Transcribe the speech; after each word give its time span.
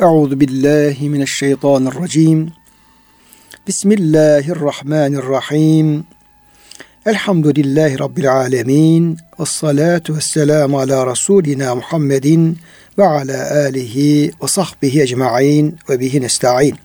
Euzu 0.00 0.40
billahi 0.40 1.10
mineşşeytanirracim. 1.10 2.52
Bismillahirrahmanirrahim. 3.66 6.04
Elhamdülillahi 7.06 7.98
Rabbil 7.98 8.32
alemin. 8.32 9.18
Ve 9.40 9.44
salatu 9.46 10.16
ve 10.16 10.20
selamu 10.20 10.78
ala 10.78 11.10
Resulina 11.10 11.74
Muhammedin 11.74 12.58
ve 12.98 13.06
ala 13.06 13.50
alihi 13.50 14.32
ve 14.42 14.48
sahbihi 14.48 15.02
ecma'in 15.02 15.76
ve 15.88 16.00
bihi 16.00 16.20
nesta'in. 16.20 16.76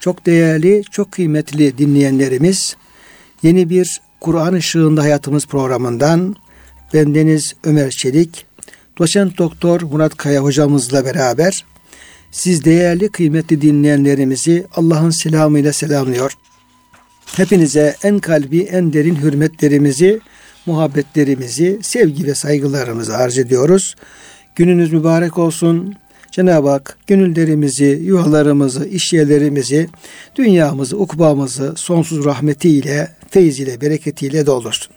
Çok 0.00 0.26
değerli, 0.26 0.82
çok 0.90 1.12
kıymetli 1.12 1.78
dinleyenlerimiz, 1.78 2.76
yeni 3.42 3.70
bir 3.70 4.00
Kur'an 4.20 4.52
ışığında 4.52 5.02
hayatımız 5.02 5.46
programından 5.46 6.36
bendeniz 6.94 7.54
Ömer 7.64 7.90
Çelik, 7.90 8.46
doçent 8.98 9.38
doktor 9.38 9.82
Murat 9.82 10.16
Kaya 10.16 10.42
hocamızla 10.42 11.04
beraber 11.04 11.64
siz 12.34 12.64
değerli 12.64 13.08
kıymetli 13.08 13.60
dinleyenlerimizi 13.60 14.66
Allah'ın 14.76 15.10
selamıyla 15.10 15.72
selamlıyor. 15.72 16.32
Hepinize 17.36 17.96
en 18.02 18.18
kalbi 18.18 18.60
en 18.60 18.92
derin 18.92 19.16
hürmetlerimizi, 19.16 20.20
muhabbetlerimizi, 20.66 21.78
sevgi 21.82 22.26
ve 22.26 22.34
saygılarımızı 22.34 23.16
arz 23.16 23.38
ediyoruz. 23.38 23.94
Gününüz 24.56 24.92
mübarek 24.92 25.38
olsun. 25.38 25.94
Cenab-ı 26.30 26.68
Hak 26.68 26.98
gönüllerimizi, 27.06 28.00
yuvalarımızı, 28.02 28.86
işyerlerimizi, 28.86 29.88
dünyamızı, 30.36 30.98
ukbamızı 30.98 31.72
sonsuz 31.76 32.24
rahmetiyle, 32.24 33.08
feyziyle, 33.30 33.80
bereketiyle 33.80 34.46
doldursun. 34.46 34.92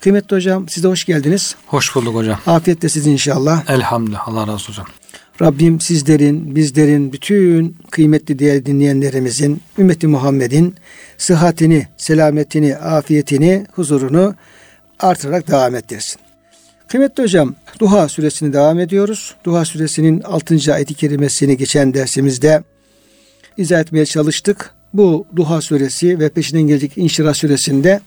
Kıymetli 0.00 0.36
hocam 0.36 0.68
size 0.68 0.88
hoş 0.88 1.04
geldiniz. 1.04 1.56
Hoş 1.66 1.94
bulduk 1.94 2.14
hocam. 2.14 2.40
Afiyetle 2.46 2.88
siz 2.88 3.06
inşallah. 3.06 3.70
Elhamdülillah. 3.70 4.28
Allah 4.28 4.40
razı 4.40 4.52
olsun 4.52 4.72
hocam. 4.72 4.86
Rabbim 5.42 5.80
sizlerin, 5.80 6.56
bizlerin, 6.56 7.12
bütün 7.12 7.76
kıymetli 7.90 8.38
diğer 8.38 8.66
dinleyenlerimizin, 8.66 9.60
ümmeti 9.78 10.06
Muhammed'in 10.06 10.74
sıhhatini, 11.18 11.86
selametini, 11.96 12.76
afiyetini, 12.76 13.66
huzurunu 13.72 14.34
artırarak 14.98 15.48
devam 15.48 15.74
ettirsin. 15.74 16.20
Kıymetli 16.88 17.22
hocam, 17.22 17.54
Duha 17.78 18.08
suresini 18.08 18.52
devam 18.52 18.78
ediyoruz. 18.78 19.34
Duha 19.44 19.64
suresinin 19.64 20.20
6. 20.20 20.74
ayeti 20.74 20.94
kerimesini 20.94 21.56
geçen 21.56 21.94
dersimizde 21.94 22.62
izah 23.56 23.80
etmeye 23.80 24.06
çalıştık. 24.06 24.74
Bu 24.94 25.26
Duha 25.36 25.60
suresi 25.60 26.18
ve 26.18 26.28
peşinden 26.28 26.62
gelecek 26.62 26.92
İnşirah 26.98 27.34
suresinde 27.34 28.00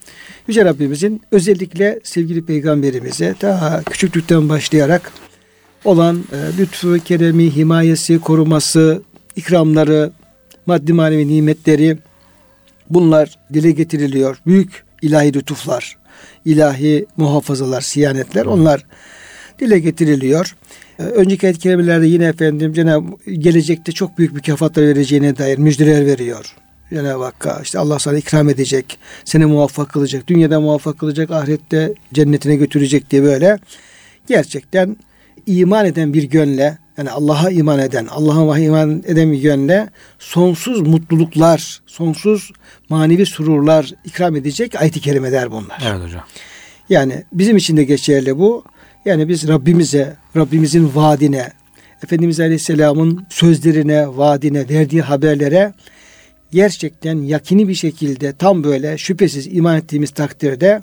Yüce 0.48 0.66
Rabbimizin 0.66 1.22
özellikle 1.32 2.00
sevgili 2.04 2.46
peygamberimize 2.46 3.36
daha 3.42 3.84
küçüklükten 3.84 4.50
başlayarak 4.50 5.12
olan 5.86 6.24
e, 6.32 6.58
lütfu, 6.58 6.98
keremi, 7.06 7.56
himayesi, 7.56 8.20
koruması, 8.20 9.02
ikramları, 9.36 10.12
maddi 10.66 10.94
manevi 10.94 11.28
nimetleri 11.28 11.98
bunlar 12.90 13.40
dile 13.54 13.72
getiriliyor. 13.72 14.38
Büyük 14.48 14.84
ilahi 15.02 15.34
lütuflar, 15.34 15.98
ilahi 16.46 17.06
muhafazalar, 17.18 17.82
siyanetler 17.82 18.46
onlar 18.46 18.86
dile 19.60 19.80
getiriliyor. 19.80 20.56
E, 21.00 21.04
önceki 21.04 21.48
ayet 21.48 21.58
kelimelerde 21.58 22.08
yine 22.08 22.26
efendim 22.26 22.74
Cenab-ı 22.74 23.32
gelecekte 23.32 23.92
çok 23.92 24.18
büyük 24.18 24.34
mükafatlar 24.34 24.84
vereceğine 24.84 25.38
dair 25.38 25.58
müjdeler 25.58 26.06
veriyor. 26.06 26.56
Cenab-ı 26.90 27.24
Hakk'a 27.24 27.60
işte 27.64 27.80
Allah 27.80 28.00
sana 28.00 28.18
ikram 28.18 28.50
edecek, 28.50 28.98
seni 29.26 29.46
muvaffak 29.46 29.90
kılacak, 29.90 30.28
dünyada 30.28 30.60
muvaffak 30.60 31.00
kılacak, 31.00 31.32
ahirette 31.32 31.94
cennetine 32.14 32.56
götürecek 32.56 33.12
diye 33.12 33.24
böyle 33.24 33.60
gerçekten 34.28 34.98
iman 35.46 35.86
eden 35.86 36.14
bir 36.14 36.24
gönle 36.24 36.78
yani 36.98 37.12
Allah'a 37.12 37.50
iman 37.50 37.80
eden, 37.80 38.06
Allah'a 38.06 38.60
iman 38.60 39.04
eden 39.08 39.32
bir 39.32 39.42
gönle 39.42 39.90
sonsuz 40.20 40.82
mutluluklar, 40.82 41.82
sonsuz 41.86 42.52
manevi 42.90 43.26
sururlar 43.26 43.92
ikram 44.06 44.36
edecek 44.36 44.82
ayet-i 44.82 45.02
kerimeler 45.02 45.52
bunlar. 45.52 45.84
Evet 45.88 46.04
hocam. 46.04 46.24
Yani 46.90 47.24
bizim 47.34 47.58
için 47.58 47.78
de 47.78 47.84
geçerli 47.84 48.38
bu. 48.38 48.64
Yani 49.06 49.28
biz 49.30 49.48
Rabbimize, 49.48 50.16
Rabbimizin 50.36 50.92
vaadine, 50.96 51.52
Efendimiz 52.04 52.40
Aleyhisselam'ın 52.40 53.26
sözlerine, 53.30 54.18
vaadine, 54.18 54.70
verdiği 54.70 55.02
haberlere 55.02 55.74
gerçekten 56.52 57.18
yakini 57.18 57.68
bir 57.68 57.76
şekilde 57.76 58.34
tam 58.34 58.64
böyle 58.64 58.98
şüphesiz 58.98 59.48
iman 59.48 59.78
ettiğimiz 59.78 60.12
takdirde 60.12 60.82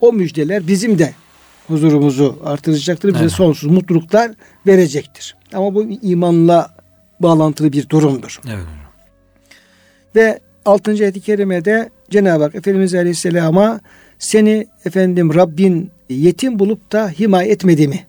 o 0.00 0.12
müjdeler 0.12 0.66
bizim 0.66 0.98
de 0.98 1.12
huzurumuzu 1.68 2.38
artıracaktır. 2.44 3.08
Bize 3.08 3.20
evet. 3.20 3.32
sonsuz 3.32 3.70
mutluluklar 3.70 4.30
verecektir. 4.66 5.36
Ama 5.52 5.74
bu 5.74 5.84
imanla 6.02 6.76
bağlantılı 7.20 7.72
bir 7.72 7.88
durumdur. 7.88 8.40
Evet. 8.48 8.64
Ve 10.16 10.40
6. 10.64 10.90
ayet-i 10.90 11.20
kerimede 11.20 11.90
Cenab-ı 12.10 12.42
Hak 12.42 12.54
Efendimiz 12.54 12.94
Aleyhisselam'a 12.94 13.80
seni 14.18 14.66
efendim 14.84 15.34
Rabbin 15.34 15.90
yetim 16.08 16.58
bulup 16.58 16.92
da 16.92 17.08
himaye 17.08 17.50
etmedi 17.50 17.88
mi? 17.88 18.06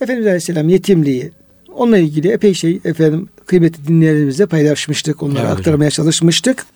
Efendimiz 0.00 0.26
Aleyhisselam 0.26 0.68
yetimliği 0.68 1.32
onunla 1.74 1.98
ilgili 1.98 2.28
epey 2.28 2.54
şey 2.54 2.80
efendim 2.84 3.28
kıymetli 3.46 3.86
dinleyenlerimizle 3.86 4.46
paylaşmıştık. 4.46 5.22
Onları 5.22 5.46
evet, 5.46 5.58
aktarmaya 5.58 5.86
hocam. 5.86 6.04
çalışmıştık. 6.04 6.66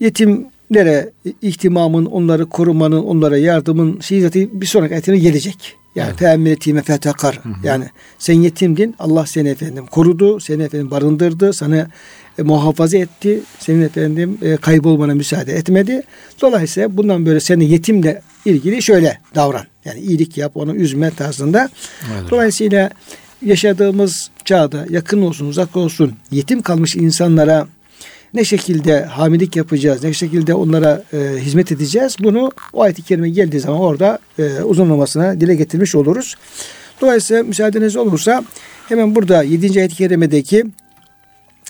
Yetim 0.00 0.46
nere 0.70 1.10
ihtimamın, 1.42 2.06
onları 2.06 2.46
korumanın, 2.46 3.02
onlara 3.02 3.38
yardımın 3.38 4.00
şeyi 4.00 4.30
bir 4.32 4.66
sonraki 4.66 4.94
ayetine 4.94 5.18
gelecek. 5.18 5.76
Yani 5.94 6.16
teemmül 6.16 6.50
ettiğime 6.50 6.82
fetekar. 6.82 7.40
Yani 7.64 7.84
sen 8.18 8.34
yetimdin. 8.34 8.94
Allah 8.98 9.26
seni 9.26 9.48
efendim 9.48 9.86
korudu. 9.86 10.40
Seni 10.40 10.62
efendim 10.62 10.90
barındırdı. 10.90 11.52
Sana 11.52 11.88
e, 12.38 12.42
muhafaza 12.42 12.98
etti. 12.98 13.40
Senin 13.58 13.82
efendim 13.82 14.38
e, 14.42 14.56
kaybolmana 14.56 15.14
müsaade 15.14 15.52
etmedi. 15.52 16.02
Dolayısıyla 16.40 16.96
bundan 16.96 17.26
böyle 17.26 17.40
seni 17.40 17.70
yetimle 17.70 18.22
ilgili 18.44 18.82
şöyle 18.82 19.18
davran. 19.34 19.64
Yani 19.84 20.00
iyilik 20.00 20.38
yap, 20.38 20.56
onu 20.56 20.74
üzme 20.74 21.10
tarzında. 21.10 21.68
Evet. 22.12 22.30
Dolayısıyla 22.30 22.90
yaşadığımız 23.44 24.30
çağda 24.44 24.86
yakın 24.90 25.22
olsun, 25.22 25.46
uzak 25.46 25.76
olsun 25.76 26.12
yetim 26.30 26.62
kalmış 26.62 26.96
insanlara 26.96 27.66
ne 28.34 28.44
şekilde 28.44 29.04
hamilik 29.04 29.56
yapacağız, 29.56 30.04
ne 30.04 30.12
şekilde 30.12 30.54
onlara 30.54 31.02
e, 31.12 31.18
hizmet 31.40 31.72
edeceğiz 31.72 32.16
bunu 32.22 32.52
o 32.72 32.82
ayet-i 32.82 33.02
kerime 33.02 33.30
geldiği 33.30 33.60
zaman 33.60 33.80
orada 33.80 34.18
e, 34.38 34.62
uzunlamasına 34.62 35.40
dile 35.40 35.54
getirmiş 35.54 35.94
oluruz. 35.94 36.34
Dolayısıyla 37.00 37.42
müsaadeniz 37.42 37.96
olursa 37.96 38.44
hemen 38.88 39.14
burada 39.14 39.42
7. 39.42 39.78
ayet-i 39.78 39.96
kerimedeki 39.96 40.64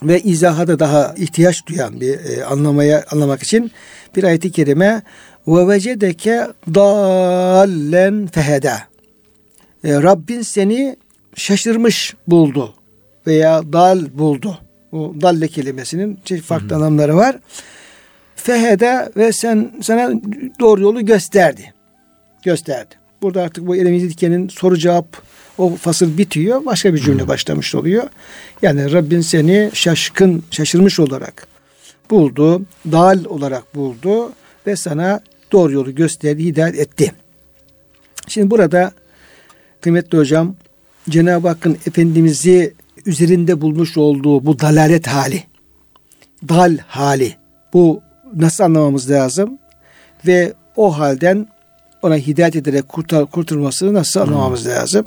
ve 0.03 0.21
izaha 0.21 0.67
da 0.67 0.79
daha 0.79 1.15
ihtiyaç 1.17 1.67
duyan 1.67 2.01
bir 2.01 2.19
e, 2.25 2.45
anlamaya 2.45 3.05
anlamak 3.11 3.43
için 3.43 3.71
bir 4.17 4.25
ayet-i 4.25 4.53
kerime 4.53 5.03
ve 5.49 5.69
vecedeke 5.69 6.47
dallen 6.75 8.27
feheda. 8.27 8.79
E, 9.85 9.95
Rabbin 9.95 10.43
seni 10.43 10.97
şaşırmış 11.35 12.15
buldu 12.27 12.75
veya 13.27 13.73
dal 13.73 14.19
buldu. 14.19 14.59
Bu 14.93 15.15
dalle 15.21 15.49
kelimesinin 15.49 16.19
çeşitli 16.25 16.47
farklı 16.47 16.69
Hı-hı. 16.69 16.77
anlamları 16.77 17.17
var. 17.17 17.39
Fehede 18.37 19.13
ve 19.17 19.33
sen 19.33 19.73
sana 19.83 20.11
doğru 20.61 20.83
yolu 20.83 21.07
gösterdi. 21.07 21.75
Gösterdi. 22.45 22.95
Burada 23.23 23.43
artık 23.43 23.67
bu 23.67 23.77
elimizi 23.77 24.09
dikenin 24.09 24.49
soru 24.49 24.77
cevap 24.77 25.23
o 25.59 25.77
fasıl 25.77 26.19
bitiyor. 26.19 26.65
Başka 26.65 26.95
bir 26.95 26.99
cümle 26.99 27.21
Hı-hı. 27.21 27.29
başlamış 27.29 27.75
oluyor. 27.75 28.09
Yani 28.63 28.93
Rabbin 28.93 29.21
seni 29.21 29.71
şaşkın, 29.73 30.43
şaşırmış 30.51 31.01
olarak 31.01 31.47
buldu. 32.11 32.63
Dal 32.93 33.25
olarak 33.25 33.75
buldu 33.75 34.33
ve 34.67 34.77
sana 34.77 35.21
doğru 35.53 35.73
yolu 35.73 35.95
gösterdi, 35.95 36.45
hidayet 36.45 36.79
etti. 36.79 37.13
Şimdi 38.29 38.51
burada 38.51 38.93
kıymetli 39.81 40.19
hocam 40.19 40.57
Cenab-ı 41.09 41.49
Hakk'ın 41.49 41.79
Efendimiz'i 41.87 42.75
üzerinde 43.09 43.61
bulmuş 43.61 43.97
olduğu 43.97 44.47
bu 44.47 44.61
dalalet 44.61 45.07
hali, 45.07 45.43
dal 46.49 46.79
hali, 46.87 47.35
bu 47.73 48.03
nasıl 48.35 48.65
anlamamız 48.65 49.11
lazım? 49.11 49.59
Ve 50.27 50.53
o 50.77 50.99
halden 50.99 51.49
ona 52.03 52.17
hidayet 52.17 52.57
ederek 52.57 52.89
kurtar, 52.89 53.27
kurtulmasını 53.27 53.95
nasıl 53.95 54.21
anlamamız 54.21 54.65
hmm. 54.65 54.71
lazım? 54.71 55.07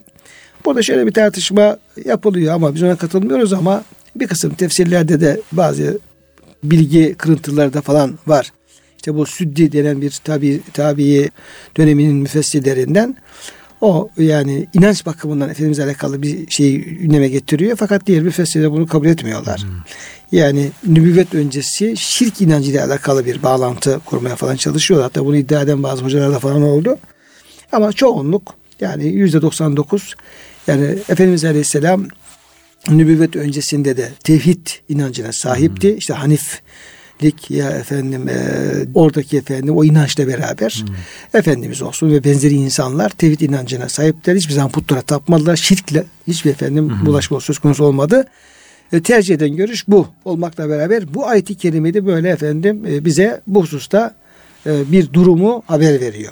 Burada 0.66 0.82
şöyle 0.82 1.08
bir 1.08 1.14
tartışma 1.14 1.78
yapılıyor 2.06 2.54
ama 2.54 2.76
biz 2.76 2.84
ona 2.84 2.96
katılmıyoruz 2.96 3.54
ama 3.54 3.84
bir 4.16 4.28
kısım 4.28 4.54
tefsirlerde 4.54 5.22
de 5.22 5.42
bazı 5.52 6.00
bilgi 6.64 7.16
kırıntıları 7.18 7.74
da 7.74 7.82
falan 7.82 8.20
var. 8.28 8.52
İşte 8.98 9.16
bu 9.16 9.26
Süddi 9.26 9.72
denen 9.72 10.02
bir 10.02 10.20
tabi, 10.24 10.62
tabi 10.74 11.30
döneminin 11.78 12.16
müfessirlerinden 12.16 13.18
o 13.82 14.10
yani 14.18 14.68
inanç 14.74 15.06
bakımından 15.06 15.50
Efendimiz'le 15.50 15.80
alakalı 15.80 16.22
bir 16.22 16.52
şeyi 16.52 16.82
gündeme 16.82 17.28
getiriyor. 17.28 17.78
Fakat 17.78 18.08
diğer 18.08 18.24
müfessirler 18.24 18.72
bunu 18.72 18.88
kabul 18.88 19.08
etmiyorlar. 19.08 19.62
Hmm. 19.62 19.70
Yani 20.32 20.72
nübüvvet 20.88 21.34
öncesi 21.34 21.98
şirk 21.98 22.42
inancıyla 22.42 22.86
alakalı 22.86 23.26
bir 23.26 23.44
bağlantı 23.44 24.02
kurmaya 24.06 24.36
falan 24.36 24.56
çalışıyorlar. 24.56 25.10
Hatta 25.10 25.26
bunu 25.26 25.38
iddia 25.38 25.62
eden 25.62 25.84
bazı 25.84 26.04
hocalar 26.04 26.32
da 26.32 26.40
falan 26.40 26.62
oldu. 26.62 26.98
Ama 27.72 27.94
çoğunluk 27.94 28.56
yani 28.82 29.08
yüzde 29.08 29.42
99 29.42 30.16
yani 30.68 30.86
Efendimiz 31.10 31.46
Aleyhisselam 31.46 32.08
nübüvvet 32.90 33.36
öncesinde 33.36 33.98
de 33.98 34.12
tevhid 34.24 34.68
inancına 34.90 35.32
sahipti. 35.32 35.90
Hmm. 35.90 35.98
İşte 35.98 36.14
Haniflik 37.22 37.52
ya 37.52 37.72
efendim 37.72 38.30
e, 38.30 38.36
oradaki 38.94 39.38
efendim 39.38 39.78
o 39.78 39.84
inançla 39.84 40.28
beraber 40.28 40.84
hmm. 40.88 40.96
Efendimiz 41.40 41.82
olsun 41.82 42.12
ve 42.12 42.24
benzeri 42.24 42.54
insanlar 42.54 43.10
tevhid 43.10 43.40
inancına 43.40 43.90
sahipler. 43.90 44.36
Hiçbir 44.36 44.54
zaman 44.54 44.72
putlara 44.72 45.02
tapmadılar. 45.02 45.56
Şirkle 45.56 46.04
hiçbir 46.28 46.52
efendim 46.52 46.90
hmm. 46.90 47.06
bulaşma 47.06 47.40
söz 47.40 47.60
konusu 47.60 47.84
olmadı. 47.84 48.26
E, 48.94 49.02
tercih 49.02 49.36
eden 49.36 49.56
görüş 49.56 49.88
bu 49.88 50.08
olmakla 50.26 50.70
beraber 50.70 51.14
bu 51.14 51.28
ayet-i 51.28 51.56
kerimede 51.56 52.06
böyle 52.06 52.30
efendim 52.30 52.86
e, 52.86 53.06
bize 53.06 53.42
bu 53.48 53.62
hususta 53.62 54.16
e, 54.66 54.92
bir 54.92 55.14
durumu 55.14 55.64
haber 55.68 56.02
veriyor. 56.02 56.32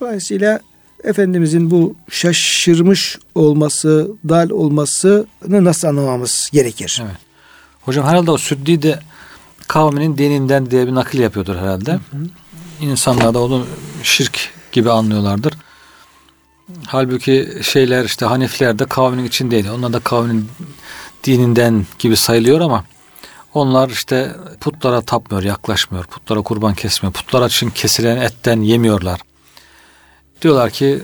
Dolayısıyla 0.00 0.60
Efendimizin 1.04 1.70
bu 1.70 1.94
şaşırmış 2.10 3.18
olması, 3.34 4.10
dal 4.28 4.50
olmasını 4.50 5.64
nasıl 5.64 5.88
anlamamız 5.88 6.50
gerekir? 6.52 7.02
Evet. 7.02 7.16
Hocam 7.82 8.06
herhalde 8.06 8.30
o 8.30 8.38
Süddi 8.38 8.82
de 8.82 8.98
kavminin 9.68 10.18
dininden 10.18 10.70
diye 10.70 10.86
bir 10.86 10.94
nakil 10.94 11.18
yapıyordur 11.18 11.56
herhalde. 11.56 11.92
Hı 11.92 11.96
hı. 11.96 12.26
İnsanlar 12.80 13.34
da 13.34 13.42
onu 13.42 13.66
şirk 14.02 14.50
gibi 14.72 14.90
anlıyorlardır. 14.90 15.54
Halbuki 16.86 17.58
şeyler 17.62 18.04
işte 18.04 18.26
Hanifler 18.26 18.78
de 18.78 18.84
kavminin 18.84 19.24
içindeydi. 19.24 19.70
Onlar 19.70 19.92
da 19.92 20.00
kavminin 20.00 20.48
dininden 21.24 21.86
gibi 21.98 22.16
sayılıyor 22.16 22.60
ama 22.60 22.84
onlar 23.54 23.90
işte 23.90 24.36
putlara 24.60 25.00
tapmıyor, 25.00 25.42
yaklaşmıyor. 25.42 26.04
Putlara 26.04 26.40
kurban 26.40 26.74
kesmiyor. 26.74 27.12
Putlara 27.12 27.46
için 27.46 27.70
kesilen 27.70 28.16
etten 28.16 28.60
yemiyorlar. 28.60 29.20
Diyorlar 30.42 30.70
ki 30.70 31.02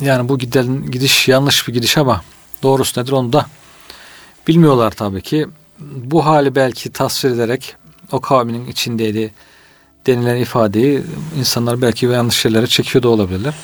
yani 0.00 0.28
bu 0.28 0.38
giden, 0.38 0.90
gidiş 0.90 1.28
yanlış 1.28 1.68
bir 1.68 1.72
gidiş 1.72 1.98
ama 1.98 2.22
doğrusu 2.62 3.00
nedir 3.00 3.12
onu 3.12 3.32
da 3.32 3.46
bilmiyorlar 4.48 4.90
tabii 4.90 5.22
ki. 5.22 5.46
Bu 5.80 6.26
hali 6.26 6.54
belki 6.54 6.92
tasvir 6.92 7.30
ederek 7.30 7.76
o 8.12 8.20
kavminin 8.20 8.66
içindeydi 8.66 9.32
denilen 10.06 10.36
ifadeyi 10.36 11.02
insanlar 11.38 11.82
belki 11.82 12.06
yanlış 12.06 12.44
yerlere 12.44 12.66
çekiyor 12.66 13.02
da 13.02 13.08
olabilirler. 13.08 13.54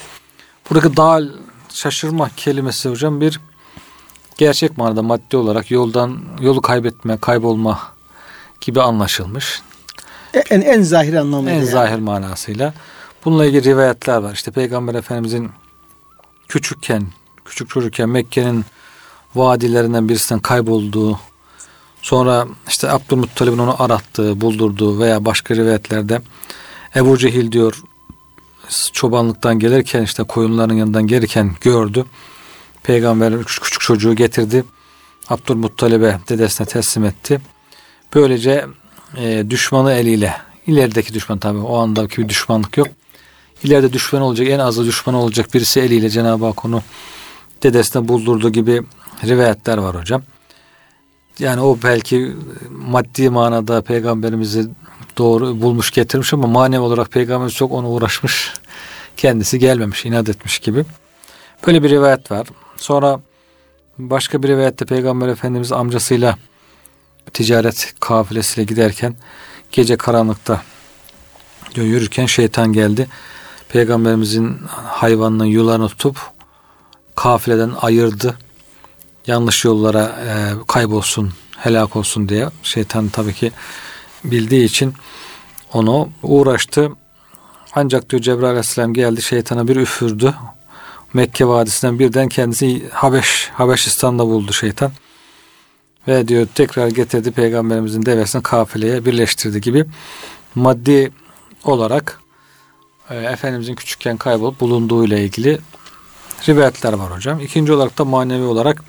Buradaki 0.70 0.96
dal 0.96 1.28
şaşırma 1.68 2.30
kelimesi 2.36 2.88
hocam 2.88 3.20
bir 3.20 3.40
gerçek 4.36 4.78
manada 4.78 5.02
maddi 5.02 5.36
olarak 5.36 5.70
yoldan 5.70 6.18
yolu 6.40 6.62
kaybetme, 6.62 7.16
kaybolma 7.16 7.80
gibi 8.60 8.82
anlaşılmış. 8.82 9.62
E, 10.34 10.38
en 10.38 10.60
en 10.60 10.82
zahir 10.82 11.14
anlamıyla. 11.14 11.52
En 11.52 11.58
yani. 11.58 11.70
zahir 11.70 11.98
manasıyla. 11.98 12.74
Bununla 13.24 13.46
ilgili 13.46 13.64
rivayetler 13.64 14.16
var. 14.16 14.32
İşte 14.32 14.50
Peygamber 14.50 14.94
Efendimizin 14.94 15.50
küçükken, 16.48 17.06
küçük 17.44 17.70
çocukken 17.70 18.08
Mekke'nin 18.08 18.64
vadilerinden 19.34 20.08
birisinden 20.08 20.40
kaybolduğu, 20.40 21.20
sonra 22.06 22.46
işte 22.68 22.90
Abdülmuttalib'in 22.90 23.58
onu 23.58 23.82
arattığı, 23.82 24.40
buldurduğu 24.40 24.98
veya 25.00 25.24
başka 25.24 25.54
rivayetlerde 25.56 26.20
Ebu 26.96 27.18
Cehil 27.18 27.52
diyor 27.52 27.82
çobanlıktan 28.92 29.58
gelirken 29.58 30.02
işte 30.02 30.22
koyunların 30.22 30.74
yanından 30.74 31.06
gelirken 31.06 31.52
gördü. 31.60 32.04
Peygamber 32.82 33.44
küçük, 33.44 33.64
küçük 33.64 33.80
çocuğu 33.80 34.14
getirdi. 34.14 34.64
Abdülmuttalib'e 35.28 36.18
dedesine 36.28 36.66
teslim 36.66 37.04
etti. 37.04 37.40
Böylece 38.14 38.66
e, 39.16 39.44
düşmanı 39.50 39.92
eliyle 39.92 40.36
ilerideki 40.66 41.14
düşman 41.14 41.38
tabi 41.38 41.58
o 41.58 41.76
andaki 41.76 42.22
bir 42.22 42.28
düşmanlık 42.28 42.76
yok 42.76 42.88
ileride 43.64 43.92
düşman 43.92 44.22
olacak, 44.22 44.48
en 44.48 44.58
azı 44.58 44.86
düşman 44.86 45.14
olacak 45.14 45.54
birisi 45.54 45.80
eliyle 45.80 46.10
Cenab-ı 46.10 46.44
Hak 46.44 46.64
onu 46.64 46.82
dedesine 47.62 48.08
buldurduğu 48.08 48.50
gibi 48.50 48.82
rivayetler 49.24 49.78
var 49.78 50.00
hocam. 50.00 50.22
Yani 51.38 51.60
o 51.60 51.78
belki 51.82 52.32
maddi 52.70 53.30
manada 53.30 53.82
peygamberimizi 53.82 54.68
doğru 55.18 55.60
bulmuş 55.60 55.90
getirmiş 55.90 56.34
ama 56.34 56.46
manevi 56.46 56.80
olarak 56.80 57.10
peygamberimiz 57.10 57.54
çok 57.54 57.72
onu 57.72 57.88
uğraşmış. 57.88 58.54
Kendisi 59.16 59.58
gelmemiş, 59.58 60.04
inat 60.04 60.28
etmiş 60.28 60.58
gibi. 60.58 60.84
Böyle 61.66 61.82
bir 61.82 61.90
rivayet 61.90 62.30
var. 62.30 62.46
Sonra 62.76 63.20
başka 63.98 64.42
bir 64.42 64.48
rivayette 64.48 64.84
peygamber 64.84 65.28
efendimiz 65.28 65.72
amcasıyla 65.72 66.38
ticaret 67.32 67.94
kafilesiyle 68.00 68.64
giderken 68.64 69.14
gece 69.72 69.96
karanlıkta 69.96 70.62
diyor, 71.74 71.86
yürürken 71.86 72.26
şeytan 72.26 72.72
geldi. 72.72 73.08
Peygamberimizin 73.68 74.58
hayvanının 74.86 75.44
yularını 75.44 75.88
tutup 75.88 76.16
kafileden 77.14 77.72
ayırdı. 77.80 78.34
Yanlış 79.26 79.64
yollara 79.64 80.04
e, 80.04 80.54
kaybolsun, 80.66 81.32
helak 81.56 81.96
olsun 81.96 82.28
diye. 82.28 82.48
Şeytan 82.62 83.08
tabii 83.08 83.34
ki 83.34 83.52
bildiği 84.24 84.64
için 84.64 84.94
onu 85.72 86.08
uğraştı. 86.22 86.90
Ancak 87.74 88.10
diyor 88.10 88.22
Cebrail 88.22 88.50
aleyhisselam 88.50 88.94
geldi 88.94 89.22
şeytana 89.22 89.68
bir 89.68 89.76
üfürdü. 89.76 90.34
Mekke 91.14 91.46
vadisinden 91.48 91.98
birden 91.98 92.28
kendisi 92.28 92.88
Habeş, 92.88 93.50
Habeşistan'da 93.54 94.26
buldu 94.26 94.52
şeytan. 94.52 94.92
Ve 96.08 96.28
diyor 96.28 96.46
tekrar 96.54 96.88
getirdi 96.88 97.30
peygamberimizin 97.30 98.06
devesini 98.06 98.42
kafileye 98.42 99.04
birleştirdi 99.04 99.60
gibi 99.60 99.84
maddi 100.54 101.12
olarak 101.64 102.20
e, 103.10 103.16
Efendimizin 103.16 103.74
küçükken 103.74 104.16
kaybolup 104.16 104.60
bulunduğu 104.60 105.04
ile 105.04 105.24
ilgili 105.24 105.58
rivayetler 106.48 106.92
var 106.92 107.16
hocam. 107.16 107.40
İkinci 107.40 107.72
olarak 107.72 107.98
da 107.98 108.04
manevi 108.04 108.44
olarak 108.44 108.84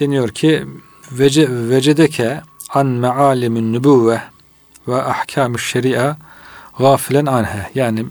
deniyor 0.00 0.28
ki 0.28 0.64
vece, 1.12 1.48
vecedeke 1.50 2.40
an 2.74 2.86
mealimin 2.86 3.72
nübüvve 3.72 4.22
ve 4.88 5.02
ahkamü 5.02 5.58
şeria 5.58 6.16
gafilen 6.78 7.26
anhe. 7.26 7.70
Yani 7.74 8.06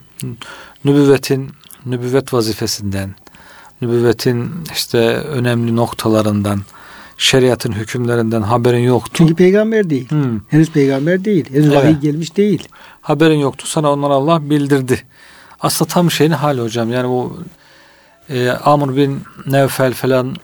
nübüvvetin 0.86 1.51
nübüvvet 1.86 2.34
vazifesinden, 2.34 3.16
nübüvvetin 3.81 4.51
işte 4.74 4.98
önemli 5.13 5.75
noktalarından, 5.75 6.62
şeriatın 7.18 7.72
hükümlerinden 7.72 8.42
haberin 8.42 8.83
yoktu. 8.83 9.12
Çünkü 9.13 9.36
peygamber 9.36 9.90
değil. 9.90 10.10
Hmm. 10.10 10.40
Henüz 10.48 10.72
peygamber 10.72 11.25
değil. 11.25 11.45
Henüz 11.54 11.68
evet. 11.68 11.78
vahiy 11.78 11.95
gelmiş 11.95 12.38
değil. 12.38 12.68
Haberin 13.01 13.40
yoktu. 13.40 13.68
Sana 13.68 13.92
onları 13.92 14.13
Allah 14.13 14.50
bildirdi. 14.50 15.04
Aslında 15.60 15.90
tam 15.90 16.12
şeyin 16.12 16.31
hali 16.31 16.62
hocam. 16.62 16.92
Yani 16.92 17.07
bu 17.10 17.38
e, 18.30 18.50
Amr 18.50 18.95
bin 18.95 19.22
Nevfel 19.45 19.94
falan 19.94 20.36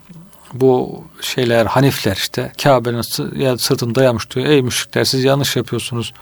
bu 0.54 1.04
şeyler 1.22 1.66
Hanifler 1.66 2.16
işte 2.16 2.52
Kabe'nin 2.64 3.56
sırtını 3.56 3.96
dayamış 3.96 4.32
diyor. 4.32 4.46
Ey 4.46 4.62
müşrikler 4.62 5.04
siz 5.04 5.24
yanlış 5.24 5.56
yapıyorsunuz. 5.56 6.14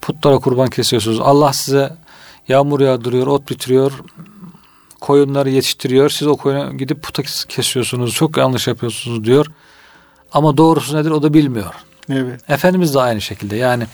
Putlara 0.00 0.38
kurban 0.38 0.70
kesiyorsunuz. 0.70 1.20
Allah 1.20 1.52
size 1.52 1.96
yağmur 2.48 2.80
yağdırıyor, 2.80 3.26
ot 3.26 3.50
bitiriyor. 3.50 3.92
Koyunları 5.00 5.50
yetiştiriyor. 5.50 6.10
Siz 6.10 6.28
o 6.28 6.36
koyunu 6.36 6.78
gidip 6.78 7.02
puta 7.02 7.22
kesiyorsunuz. 7.48 8.14
Çok 8.14 8.36
yanlış 8.36 8.66
yapıyorsunuz 8.66 9.24
diyor. 9.24 9.46
Ama 10.32 10.56
doğrusu 10.56 10.96
nedir 10.96 11.10
o 11.10 11.22
da 11.22 11.34
bilmiyor. 11.34 11.74
Evet. 12.10 12.50
Efendimiz 12.50 12.94
de 12.94 13.00
aynı 13.00 13.20
şekilde 13.20 13.56
yani. 13.56 13.84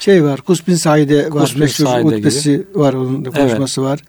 Şey 0.00 0.24
var 0.24 0.40
Kus 0.40 0.66
bin 0.66 0.74
Said'e 0.74 1.24
var. 1.24 1.30
Kus 1.30 1.56
bin 1.56 1.66
Said'e 1.66 2.64
var 2.74 2.94
onun 2.94 3.24
da 3.24 3.30
konuşması 3.30 3.80
evet. 3.80 3.90
var. 3.90 4.00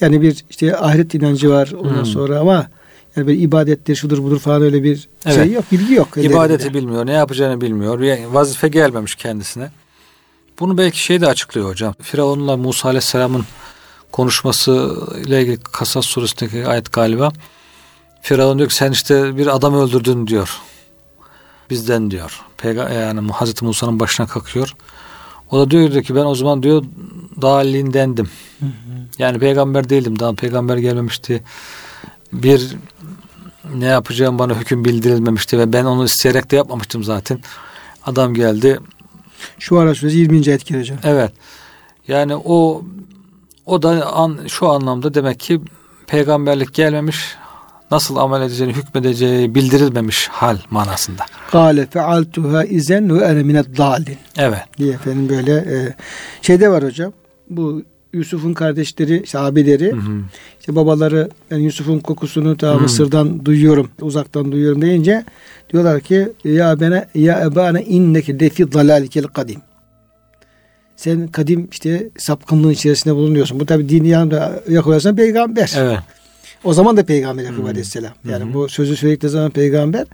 Yani 0.00 0.22
bir 0.22 0.44
işte 0.50 0.76
ahiret 0.76 1.14
inancı 1.14 1.50
var 1.50 1.72
ondan 1.78 1.96
hmm. 1.96 2.06
sonra 2.06 2.38
ama 2.38 2.66
yani 3.16 3.26
bir 3.28 3.38
ibadettir 3.38 3.96
şudur 3.96 4.22
budur 4.22 4.38
falan 4.38 4.62
öyle 4.62 4.82
bir 4.82 5.08
evet. 5.26 5.36
şey 5.36 5.52
yok 5.52 5.64
bilgi 5.72 5.94
yok. 5.94 6.08
İbadeti 6.16 6.62
ellerinde. 6.62 6.78
bilmiyor 6.78 7.06
ne 7.06 7.12
yapacağını 7.12 7.60
bilmiyor 7.60 8.00
yani 8.00 8.34
vazife 8.34 8.68
gelmemiş 8.68 9.14
kendisine. 9.14 9.70
Bunu 10.60 10.78
belki 10.78 11.02
şey 11.02 11.20
de 11.20 11.26
açıklıyor 11.26 11.68
hocam. 11.68 11.94
Firavun'la 12.02 12.56
Musa 12.56 12.88
Aleyhisselam'ın 12.88 13.44
konuşması 14.12 14.96
ile 15.26 15.42
ilgili 15.42 15.56
Kasas 15.56 16.06
suresindeki 16.06 16.66
ayet 16.66 16.92
galiba. 16.92 17.32
Firavun 18.22 18.58
diyor 18.58 18.68
ki 18.68 18.74
sen 18.74 18.92
işte 18.92 19.36
bir 19.36 19.56
adam 19.56 19.74
öldürdün 19.74 20.26
diyor 20.26 20.60
bizden 21.70 22.10
diyor. 22.10 22.40
Peygamber 22.58 23.00
yani 23.00 23.30
Hazreti 23.30 23.64
Musa'nın 23.64 24.00
başına 24.00 24.26
kalkıyor. 24.26 24.74
O 25.50 25.58
da 25.58 25.70
diyor 25.70 26.02
ki 26.02 26.14
ben 26.14 26.24
o 26.24 26.34
zaman 26.34 26.62
diyor 26.62 26.84
dalindendim. 27.42 28.30
Hı 28.60 28.66
hı. 28.66 28.70
Yani 29.18 29.38
peygamber 29.38 29.88
değildim. 29.88 30.18
Daha 30.18 30.32
peygamber 30.32 30.76
gelmemişti. 30.76 31.42
Bir 32.32 32.76
ne 33.74 33.86
yapacağım 33.86 34.38
bana 34.38 34.54
hüküm 34.54 34.84
bildirilmemişti 34.84 35.58
ve 35.58 35.72
ben 35.72 35.84
onu 35.84 36.04
isteyerek 36.04 36.50
de 36.50 36.56
yapmamıştım 36.56 37.04
zaten. 37.04 37.40
Adam 38.06 38.34
geldi. 38.34 38.80
Şu 39.58 39.78
ara 39.78 39.94
süresi 39.94 40.16
20. 40.16 40.48
etki 40.50 40.78
hocam. 40.78 40.98
Evet. 41.04 41.32
Yani 42.08 42.36
o 42.36 42.82
o 43.66 43.82
da 43.82 44.12
an, 44.12 44.38
şu 44.48 44.68
anlamda 44.68 45.14
demek 45.14 45.40
ki 45.40 45.60
peygamberlik 46.06 46.74
gelmemiş 46.74 47.36
nasıl 47.90 48.16
amel 48.16 48.42
edeceğini 48.42 48.72
hükmedeceği 48.72 49.54
bildirilmemiş 49.54 50.28
hal 50.28 50.58
manasında. 50.70 51.24
Kale 51.50 51.86
fealtuha 51.86 52.64
izen 52.64 53.20
ve 53.20 53.24
ene 53.24 53.42
minet 53.42 53.76
dalin. 53.78 54.18
Evet. 54.36 54.60
Diye 54.78 54.92
efendim 54.92 55.28
böyle 55.28 55.52
e, 55.52 55.94
şeyde 56.42 56.70
var 56.70 56.84
hocam. 56.84 57.12
Bu 57.50 57.82
Yusuf'un 58.12 58.54
kardeşleri, 58.54 59.26
sahabeleri, 59.26 59.92
Hı 59.92 59.96
hı. 59.96 60.20
işte 60.60 60.76
babaları 60.76 61.28
ben 61.50 61.58
Yusuf'un 61.58 61.98
kokusunu 61.98 62.56
ta. 62.56 62.74
Mısır'dan 62.74 63.44
duyuyorum, 63.44 63.90
uzaktan 64.00 64.52
duyuyorum 64.52 64.82
deyince 64.82 65.24
diyorlar 65.72 66.00
ki 66.00 66.28
ya 66.44 66.80
bana 66.80 67.06
ya 67.14 67.40
ebana 67.40 67.80
inneke 67.80 68.40
lefi 68.40 68.72
dalalikel 68.72 69.24
kadim. 69.24 69.60
Sen 70.96 71.28
kadim 71.28 71.68
işte 71.72 72.10
sapkınlığın 72.18 72.70
içerisinde 72.70 73.14
bulunuyorsun. 73.14 73.60
Bu 73.60 73.66
tabi 73.66 73.88
dini 73.88 74.08
yanında 74.08 74.62
Yakup 74.68 75.16
peygamber. 75.16 75.72
Evet. 75.76 75.98
O 76.64 76.72
zaman 76.72 76.96
da 76.96 77.04
peygamber 77.04 77.42
Yakup. 77.42 77.66
Aleyhisselam. 77.66 78.12
Yani 78.28 78.44
Hı 78.44 78.48
hı. 78.48 78.54
bu 78.54 78.68
sözü 78.68 78.96
söyledikleri 78.96 79.30
zaman 79.30 79.50
peygamber. 79.50 80.06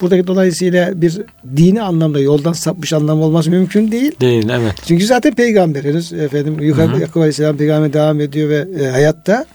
Buradaki 0.00 0.26
dolayısıyla 0.26 1.02
bir 1.02 1.20
dini 1.56 1.82
anlamda 1.82 2.20
yoldan 2.20 2.52
sapmış 2.52 2.92
anlamı 2.92 3.24
olması 3.24 3.50
mümkün 3.50 3.92
değil. 3.92 4.12
Değil 4.20 4.48
evet. 4.52 4.74
Çünkü 4.86 5.06
zaten 5.06 5.34
peygamber 5.34 5.84
henüz 5.84 6.12
efendim 6.12 6.60
Yukarı 6.60 6.92
Hı 6.92 6.96
hı. 6.96 7.00
Yakup 7.00 7.16
Aleyhisselam 7.16 7.56
peygamber 7.56 7.92
devam 7.92 8.20
ediyor 8.20 8.48
ve 8.48 8.66
e, 8.84 8.86
hayatta. 8.90 9.46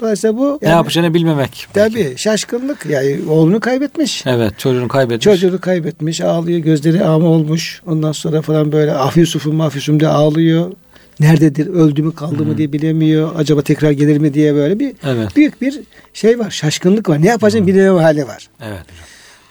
Dolayısıyla 0.00 0.36
bu 0.36 0.58
ne 0.62 0.68
yapacağını 0.68 1.14
bilmemek. 1.14 1.66
Tabii 1.74 2.14
şaşkınlık 2.16 2.86
yani 2.86 3.16
oğlunu 3.30 3.60
kaybetmiş. 3.60 4.26
Evet 4.26 4.58
çocuğunu 4.58 4.88
kaybetmiş. 4.88 5.24
Çocuğunu 5.24 5.60
kaybetmiş 5.60 6.20
ağlıyor 6.20 6.58
gözleri 6.58 7.04
ağma 7.04 7.26
olmuş. 7.26 7.82
Ondan 7.86 8.12
sonra 8.12 8.42
falan 8.42 8.72
böyle 8.72 8.92
ah 8.92 9.16
Yusuf'um 9.16 9.60
ah 9.60 9.74
Yusuf'um 9.74 10.00
diye 10.00 10.10
ağlıyor. 10.10 10.72
Nerededir 11.20 11.66
öldü 11.66 12.02
mü 12.02 12.14
kaldı 12.14 12.38
Hı. 12.38 12.44
mı 12.44 12.58
diye 12.58 12.72
bilemiyor. 12.72 13.30
Acaba 13.36 13.62
tekrar 13.62 13.90
gelir 13.90 14.18
mi 14.18 14.34
diye 14.34 14.54
böyle 14.54 14.78
bir 14.78 14.92
Evet. 15.04 15.36
büyük 15.36 15.62
bir 15.62 15.80
şey 16.12 16.38
var 16.38 16.50
şaşkınlık 16.50 17.08
var. 17.08 17.22
Ne 17.22 17.26
yapacağını 17.26 17.66
bilememe 17.66 18.00
hali 18.00 18.26
var. 18.26 18.48
Evet. 18.62 18.82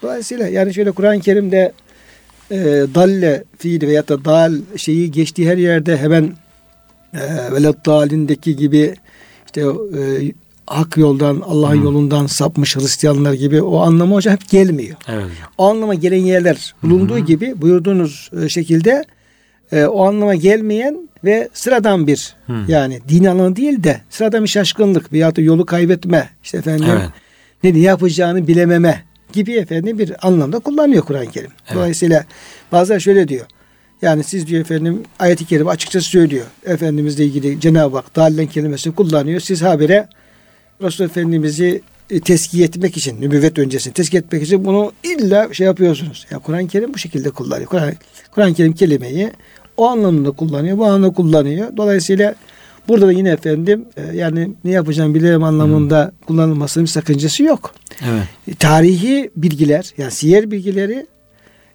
Dolayısıyla 0.02 0.48
yani 0.48 0.74
şöyle 0.74 0.92
Kur'an-ı 0.92 1.20
Kerim'de 1.20 1.72
e, 2.52 2.58
dalle 2.96 3.44
fiili 3.58 3.88
veyahut 3.88 4.10
da 4.10 4.26
dal 4.26 4.54
şeyi 4.78 5.12
geçtiği 5.12 5.50
her 5.50 5.58
yerde 5.58 5.98
hemen 5.98 6.34
e, 7.14 7.20
velet 7.52 7.86
dalindeki 7.86 8.56
gibi 8.56 8.96
işte 9.46 9.62
e, 9.62 10.32
hak 10.68 10.98
yoldan 10.98 11.42
Allah'ın 11.46 11.82
Hı. 11.82 11.86
yolundan 11.86 12.26
sapmış 12.26 12.76
Hristiyanlar 12.76 13.34
gibi 13.34 13.62
o 13.62 13.80
anlama 13.80 14.16
hocam 14.16 14.34
hep 14.34 14.50
gelmiyor. 14.50 14.98
Evet. 15.08 15.26
O 15.58 15.70
anlama 15.70 15.94
gelen 15.94 16.18
yerler 16.26 16.76
bulunduğu 16.84 17.16
Hı. 17.16 17.20
gibi 17.20 17.62
buyurduğunuz 17.62 18.32
e, 18.44 18.50
şekilde 18.50 19.06
e, 19.72 19.86
o 19.86 20.06
anlama 20.06 20.36
gelmeyen 20.36 21.10
ve 21.24 21.50
sıradan 21.54 22.08
bir 22.08 22.36
Hı. 22.48 22.54
yani 22.68 23.00
dini 23.10 23.30
anlamı 23.30 23.56
değil 23.56 23.84
de 23.84 24.02
sıradan 24.10 24.44
bir 24.44 24.50
şaşkınlık 24.50 25.14
veyahut 25.14 25.38
da 25.38 25.42
yolu 25.42 25.66
kaybetme 25.66 26.30
işte 26.44 26.58
efendim 26.58 26.86
Evet. 27.64 27.76
ne 27.76 27.80
yapacağını 27.80 28.48
bilememe 28.48 29.04
gibi 29.34 29.54
efendim 29.54 30.00
bir 30.00 30.28
anlamda 30.28 30.60
kullanıyor 30.60 31.04
Kur'an-ı 31.04 31.32
Kerim. 31.32 31.52
Evet. 31.68 31.76
Dolayısıyla 31.76 32.26
bazıları 32.72 33.02
şöyle 33.02 33.28
diyor. 33.28 33.46
Yani 34.02 34.24
siz 34.24 34.48
diyor 34.48 34.62
efendim 34.62 35.04
ayet-i 35.20 35.46
kerime 35.46 35.70
açıkça 35.70 36.02
söylüyor. 36.02 36.46
Efendimizle 36.66 37.26
ilgili 37.26 37.60
Cenab-ı 37.60 37.96
Hak 37.96 38.16
dallen 38.16 38.48
kelimesini 38.48 38.96
kullanıyor. 38.96 39.40
Siz 39.40 39.62
habire 39.62 40.08
Resul 40.82 41.06
Efendimiz'i 41.06 41.82
e, 42.10 42.20
teskiye 42.20 42.66
etmek 42.66 42.98
için, 42.98 43.22
nübüvvet 43.22 43.60
öncesini 43.60 43.94
teskiye 43.94 44.22
etmek 44.22 44.44
için 44.44 44.66
bunu 44.66 44.92
illa 45.04 45.54
şey 45.54 45.66
yapıyorsunuz. 45.68 46.28
Ya 46.32 46.40
Kur'an-ı 46.40 46.68
Kerim 46.68 46.94
bu 46.94 46.98
şekilde 46.98 47.30
kullanıyor. 47.30 47.68
Kur'an- 47.70 47.94
Kur'an-ı 48.32 48.54
Kerim 48.54 48.74
kelimeyi 48.74 49.32
o 49.78 49.88
anlamda 49.88 50.32
kullanıyor, 50.32 50.78
bu 50.78 50.86
anlamda 50.86 51.14
kullanıyor. 51.14 51.78
Dolayısıyla 51.78 52.36
burada 52.88 53.08
da 53.08 53.12
yine 53.12 53.30
efendim 53.30 53.86
e, 53.98 54.18
yani 54.18 54.52
ne 54.64 54.72
yapacağım 54.72 55.16
bilemem 55.16 55.44
anlamında 55.44 56.12
kullanılmasının 56.28 56.86
bir 56.86 56.90
sakıncası 56.90 57.44
yok. 57.44 57.74
Evet. 58.10 58.60
Tarihi 58.60 59.32
bilgiler, 59.36 59.94
yani 59.98 60.12
siyer 60.12 60.52
bilgileri 60.52 61.08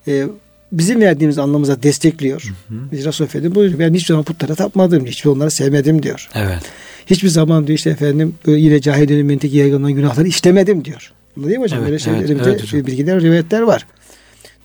e, 0.08 0.26
bizim 0.72 1.00
verdiğimiz 1.00 1.38
anlamımıza 1.38 1.82
destekliyor. 1.82 2.54
Resul 2.92 3.24
Efendim 3.24 3.54
buyuruyor. 3.54 3.78
Ben 3.78 3.94
hiçbir 3.94 4.06
zaman 4.06 4.24
putlara 4.24 4.54
tapmadım, 4.54 5.06
hiçbir 5.06 5.30
onları 5.30 5.50
sevmedim 5.50 6.02
diyor. 6.02 6.28
Evet. 6.34 6.62
Hiçbir 7.06 7.28
zaman 7.28 7.66
diyor 7.66 7.78
işte 7.78 7.90
efendim 7.90 8.34
yine 8.46 8.80
cahil 8.80 9.08
dönemindeki 9.08 9.56
yaygınlanan 9.56 9.92
günahları 9.92 10.28
işlemedim 10.28 10.84
diyor. 10.84 11.12
Bunu 11.36 11.46
değil 11.46 11.58
mi 11.58 11.62
hocam? 11.62 11.78
Evet, 11.78 11.86
Böyle 11.86 11.94
evet, 11.94 12.04
şeylerimizde 12.04 12.50
evet 12.50 12.62
hocam. 12.62 12.86
bilgiler, 12.86 13.20
rivayetler 13.20 13.60
var. 13.60 13.86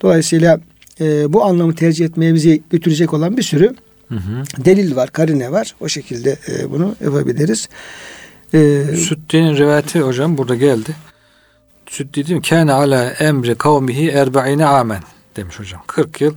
Dolayısıyla 0.01 0.59
e, 1.01 1.33
bu 1.33 1.43
anlamı 1.43 1.75
tercih 1.75 2.05
etmeye 2.05 2.33
bizi 2.33 2.61
götürecek 2.69 3.13
olan 3.13 3.37
bir 3.37 3.43
sürü 3.43 3.75
Hı 4.11 4.15
hı. 4.15 4.43
delil 4.65 4.95
var, 4.95 5.09
karine 5.09 5.51
var. 5.51 5.75
O 5.79 5.87
şekilde 5.87 6.37
e, 6.47 6.71
bunu 6.71 6.95
yapabiliriz. 7.03 7.69
E, 8.53 8.83
Süddi'nin 8.95 9.57
rivayeti 9.57 10.01
hocam 10.01 10.37
burada 10.37 10.55
geldi. 10.55 10.95
Süddi 11.89 12.27
değil 12.27 12.35
mi? 12.35 12.41
Kâne 12.41 12.73
ala 12.73 13.09
emri 13.09 13.55
kavmihi 13.55 14.09
erbe'ine 14.09 14.65
amen 14.65 15.03
demiş 15.35 15.59
hocam. 15.59 15.81
40 15.87 16.21
yıl 16.21 16.35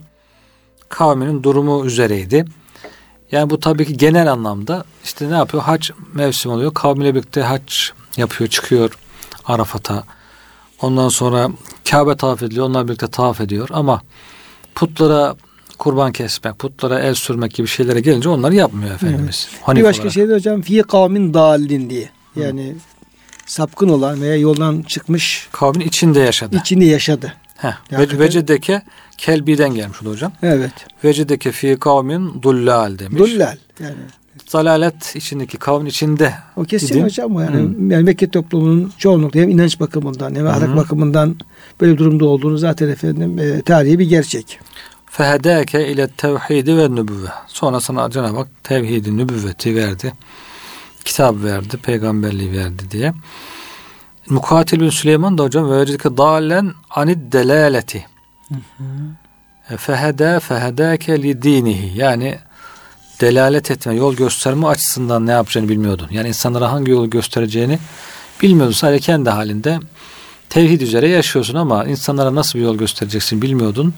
kavminin 0.88 1.42
durumu 1.42 1.86
üzereydi. 1.86 2.44
Yani 3.32 3.50
bu 3.50 3.60
tabii 3.60 3.86
ki 3.86 3.96
genel 3.96 4.32
anlamda 4.32 4.84
işte 5.04 5.30
ne 5.30 5.34
yapıyor? 5.34 5.62
Hac 5.62 5.90
mevsim 6.14 6.52
oluyor. 6.52 6.74
Kavmiyle 6.74 7.14
birlikte 7.14 7.42
hac 7.42 7.72
yapıyor, 8.16 8.50
çıkıyor 8.50 8.98
Arafat'a. 9.46 10.04
Ondan 10.82 11.08
sonra 11.08 11.50
Kabe 11.90 12.16
tavaf 12.16 12.42
ediliyor. 12.42 12.66
Onlar 12.66 12.88
birlikte 12.88 13.08
tavaf 13.08 13.40
ediyor. 13.40 13.68
Ama 13.72 14.02
putlara 14.74 15.36
kurban 15.78 16.12
kesmek, 16.12 16.58
putlara 16.58 17.00
el 17.00 17.14
sürmek 17.14 17.54
gibi 17.54 17.66
şeylere 17.68 18.00
gelince 18.00 18.28
onları 18.28 18.54
yapmıyor 18.54 18.94
Efendimiz. 18.94 19.48
bir 19.52 19.60
Hanif 19.62 19.84
başka 19.84 20.02
olarak. 20.02 20.14
şey 20.14 20.28
de 20.28 20.34
hocam 20.34 20.62
fi 20.62 20.82
kavmin 20.82 21.34
dallin 21.34 21.90
diye. 21.90 22.10
Yani 22.36 22.74
sapkın 23.46 23.88
olan 23.88 24.20
veya 24.20 24.36
yoldan 24.36 24.82
çıkmış 24.82 25.48
Kavmin 25.52 25.80
içinde 25.86 26.20
yaşadı. 26.20 26.56
içini 26.56 26.84
yaşadı. 26.86 27.32
Heh. 27.56 27.72
Ve, 27.92 28.18
vecedeke 28.18 28.82
kelbiden 29.18 29.74
gelmiş 29.74 30.02
o 30.02 30.04
da 30.04 30.10
hocam. 30.10 30.32
Evet. 30.42 30.72
Vecedeke 31.04 31.52
fi 31.52 31.76
kavmin 31.80 32.42
dullal 32.42 32.98
demiş. 32.98 33.18
Dullal. 33.18 33.56
Yani 33.80 33.94
Zalalet 34.48 35.16
içindeki 35.16 35.56
kavmin 35.56 35.86
içinde. 35.90 36.34
o 36.56 36.64
kesin 36.64 36.94
İdin. 36.94 37.04
hocam 37.04 37.36
o 37.36 37.40
yani. 37.40 37.56
Yani 37.92 38.04
Mekke 38.04 38.30
toplumunun 38.30 38.92
çoğunlukla 38.98 39.40
hem 39.40 39.48
inanç 39.48 39.80
bakımından 39.80 40.34
hem 40.34 40.46
ahlak 40.46 40.68
Hı. 40.68 40.76
bakımından 40.76 41.36
böyle 41.80 41.92
bir 41.92 41.98
durumda 41.98 42.24
olduğunu 42.24 42.58
zaten 42.58 42.88
efendim 42.88 43.38
e, 43.38 43.62
tarihi 43.62 43.98
bir 43.98 44.08
gerçek. 44.08 44.58
Fehedeke 45.16 45.88
ile 45.88 46.08
tevhidi 46.08 46.76
ve 46.76 46.90
nübüvve. 46.94 47.28
Sonra 47.46 47.80
sana 47.80 48.10
Cenab-ı 48.10 48.36
Hak 48.36 48.48
tevhidi, 48.64 49.16
nübüvveti 49.16 49.76
verdi. 49.76 50.12
Kitap 51.04 51.34
verdi, 51.44 51.76
peygamberliği 51.76 52.52
verdi 52.52 52.82
diye. 52.90 53.14
Mukatil 54.28 54.80
bin 54.80 54.90
Süleyman 54.90 55.38
da 55.38 55.42
hocam 55.42 55.70
ve 55.70 55.80
vecedeke 55.80 56.16
dalen 56.16 56.74
anid 56.90 57.32
delaleti. 57.32 58.06
E, 59.70 59.76
Fehede 59.76 60.40
fehedeke 60.40 61.22
li 61.22 61.42
dinihi. 61.42 61.98
Yani 61.98 62.38
delalet 63.20 63.70
etme, 63.70 63.94
yol 63.94 64.14
gösterme 64.14 64.66
açısından 64.66 65.26
ne 65.26 65.32
yapacağını 65.32 65.68
bilmiyordun. 65.68 66.08
Yani 66.10 66.28
insanlara 66.28 66.72
hangi 66.72 66.90
yolu 66.90 67.10
göstereceğini 67.10 67.78
bilmiyordun. 68.42 68.72
Sadece 68.72 69.00
kendi 69.00 69.30
halinde 69.30 69.78
tevhid 70.50 70.80
üzere 70.80 71.08
yaşıyorsun 71.08 71.54
ama 71.54 71.84
insanlara 71.84 72.34
nasıl 72.34 72.58
bir 72.58 72.64
yol 72.64 72.76
göstereceksin 72.76 73.42
bilmiyordun. 73.42 73.94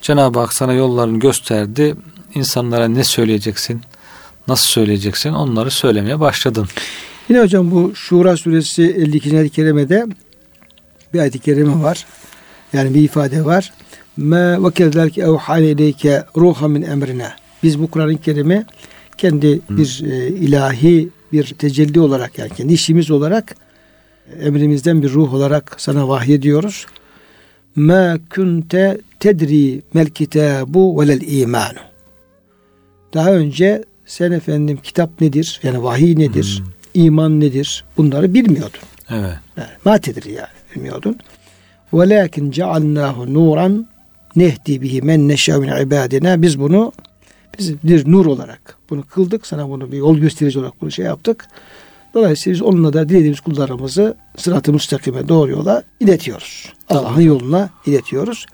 Cenab-ı 0.00 0.38
Hak 0.38 0.54
sana 0.54 0.72
yollarını 0.72 1.18
gösterdi. 1.18 1.96
İnsanlara 2.34 2.88
ne 2.88 3.04
söyleyeceksin, 3.04 3.80
nasıl 4.48 4.66
söyleyeceksin 4.66 5.32
onları 5.32 5.70
söylemeye 5.70 6.20
başladın. 6.20 6.68
Yine 7.28 7.40
hocam 7.40 7.70
bu 7.70 7.94
Şura 7.94 8.36
suresi 8.36 8.82
52. 8.82 9.38
ayet-i 9.38 9.50
kerimede 9.50 10.06
bir 11.14 11.18
ayet-i 11.18 11.38
kerime 11.38 11.82
var. 11.82 12.06
Yani 12.72 12.94
bir 12.94 13.02
ifade 13.02 13.44
var. 13.44 13.72
Ma 14.16 14.64
ve 14.64 14.70
kezalike 14.70 15.22
evhâne 15.22 15.66
ileyke 15.66 16.24
ruha 16.36 16.68
min 16.68 16.82
emrina. 16.82 17.32
Biz 17.62 17.80
bu 17.80 17.90
Kur'an-ı 17.90 18.18
Kerim'i 18.18 18.66
kendi 19.18 19.60
bir 19.70 20.02
e, 20.04 20.28
ilahi 20.28 21.08
bir 21.32 21.44
tecelli 21.44 22.00
olarak 22.00 22.38
yani 22.38 22.50
kendi 22.50 22.72
işimiz 22.72 23.10
olarak 23.10 23.56
emrimizden 24.40 25.02
bir 25.02 25.10
ruh 25.10 25.34
olarak 25.34 25.74
sana 25.78 26.08
vahyediyoruz. 26.08 26.86
Ma 27.76 28.18
kunte 28.34 28.98
tedri 29.20 29.82
mel 29.94 30.06
kitabu 30.06 31.00
velel 31.00 31.20
imanu. 31.20 31.78
Daha 33.14 33.32
önce 33.32 33.84
sen 34.06 34.32
efendim 34.32 34.78
kitap 34.82 35.20
nedir? 35.20 35.60
Yani 35.62 35.82
vahiy 35.82 36.18
nedir? 36.18 36.62
iman 36.94 37.40
nedir? 37.40 37.84
Bunları 37.96 38.34
bilmiyordun. 38.34 38.80
Evet. 39.10 39.38
Yani, 39.56 39.68
ma 39.84 39.98
tedri 39.98 40.32
yani 40.32 40.48
bilmiyordun. 40.74 41.18
Velakin 41.92 42.50
cealnahu 42.50 43.34
nuran 43.34 43.88
nehdi 44.36 44.82
bihi 44.82 45.02
men 45.02 45.28
neşâ 45.28 45.58
min 45.58 45.68
ibadina. 45.68 46.42
Biz 46.42 46.60
bunu 46.60 46.92
biz 47.58 47.82
bir 47.82 48.12
nur 48.12 48.26
olarak 48.26 48.76
bunu 48.90 49.02
kıldık. 49.02 49.46
Sana 49.46 49.68
bunu 49.68 49.92
bir 49.92 49.96
yol 49.96 50.18
gösterici 50.18 50.58
olarak 50.58 50.80
bunu 50.80 50.90
şey 50.90 51.04
yaptık. 51.04 51.48
Dolayısıyla 52.16 52.54
biz 52.54 52.62
onunla 52.62 52.92
da 52.92 53.08
dilediğimiz 53.08 53.40
kullarımızı 53.40 54.16
sırat-ı 54.36 54.72
müstakime 54.72 55.28
doğru 55.28 55.50
yola 55.50 55.82
iletiyoruz. 56.00 56.72
Allah'ın 56.88 57.20
yoluna 57.20 57.70
iletiyoruz. 57.86 58.46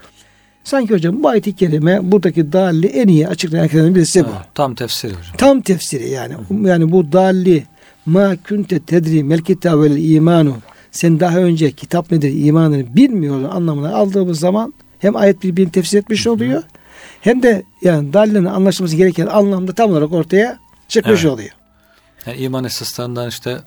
Sanki 0.64 0.95
hocam 0.95 1.23
bu 1.23 1.28
ayet-i 1.28 1.57
kerime 1.57 2.12
buradaki 2.12 2.52
dalli 2.52 2.87
en 2.87 3.09
iyi 3.09 3.28
açıklayan 3.28 3.69
kelimelerin 3.69 3.95
birisi 3.95 4.25
bu. 4.25 4.28
Evet, 4.37 4.47
Tam 4.54 4.75
tefsiri 4.75 5.11
hocam. 5.12 5.37
Tam 5.38 5.61
tefsiri 5.61 6.09
yani. 6.11 6.35
Yani 6.62 6.92
bu 6.92 7.12
dalli 7.12 7.64
ma 8.07 8.37
kunte 8.49 8.78
tedri 8.81 9.25
mel 9.25 9.38
kitab 9.40 9.83
vel 9.83 9.97
imanu 10.14 10.54
sen 10.90 11.21
daha 11.21 11.38
önce 11.38 11.73
kitap 11.73 12.11
nedir 12.11 12.45
imanını 12.45 12.97
bilmiyordun 12.97 13.45
anlamına 13.45 13.95
aldığımız 13.95 14.40
zaman 14.40 14.75
hem 14.99 15.16
ayet 15.16 15.42
birbirini 15.42 15.73
tefsir 15.73 15.99
etmiş 15.99 16.26
oluyor 16.26 16.62
hem 17.21 17.42
de 17.42 17.62
yani 17.83 18.12
dallinin 18.12 18.45
anlaşılması 18.45 18.97
gereken 18.97 19.26
anlamda 19.26 19.73
tam 19.73 19.90
olarak 19.90 20.12
ortaya 20.12 20.59
çıkmış 20.88 21.21
Evet. 21.25 21.33
oluyor. 21.33 21.50
Yani 22.26 22.37
iman 22.37 22.64
esaslarından 22.64 23.29
işte 23.29 23.59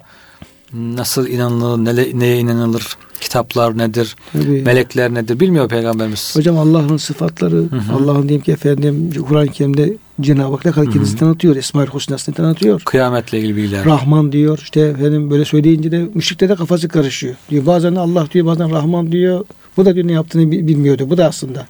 nasıl 0.73 1.27
inanılır, 1.27 1.95
neye, 1.95 2.19
neye 2.19 2.39
inanılır, 2.39 2.97
kitaplar 3.21 3.77
nedir, 3.77 4.15
Tabii. 4.33 4.61
melekler 4.61 5.13
nedir 5.13 5.39
bilmiyor 5.39 5.69
Peygamberimiz. 5.69 6.35
Hocam 6.35 6.57
Allah'ın 6.57 6.97
sıfatları, 6.97 7.63
Allah'ın 7.93 8.23
diyeyim 8.23 8.43
ki 8.43 8.51
efendim 8.51 9.11
Kur'an-ı 9.27 9.47
Kerim'de 9.47 9.97
Cenab-ı 10.21 10.55
Hak 10.55 10.65
ne 10.65 10.71
kadar 10.71 10.91
kendisini 10.91 11.19
tanıtıyor, 11.19 11.55
Esma-ül 11.55 11.87
Husna'sını 11.87 12.35
tanıtıyor. 12.35 12.81
Kıyametle 12.85 13.39
ilgili 13.39 13.55
bilgiler. 13.55 13.85
Rahman 13.85 14.31
diyor, 14.31 14.59
işte 14.63 14.81
efendim 14.81 15.29
böyle 15.29 15.45
söyleyince 15.45 15.91
de 15.91 16.09
müşrikte 16.13 16.49
de 16.49 16.55
kafası 16.55 16.87
karışıyor. 16.87 17.35
Diyor 17.49 17.65
bazen 17.65 17.95
Allah 17.95 18.27
diyor, 18.33 18.45
bazen 18.45 18.71
Rahman 18.71 19.11
diyor. 19.11 19.45
Bu 19.77 19.85
da 19.85 19.95
diyor 19.95 20.07
ne 20.07 20.11
yaptığını 20.11 20.51
bilmiyordu. 20.51 21.09
Bu 21.09 21.17
da 21.17 21.25
aslında 21.25 21.67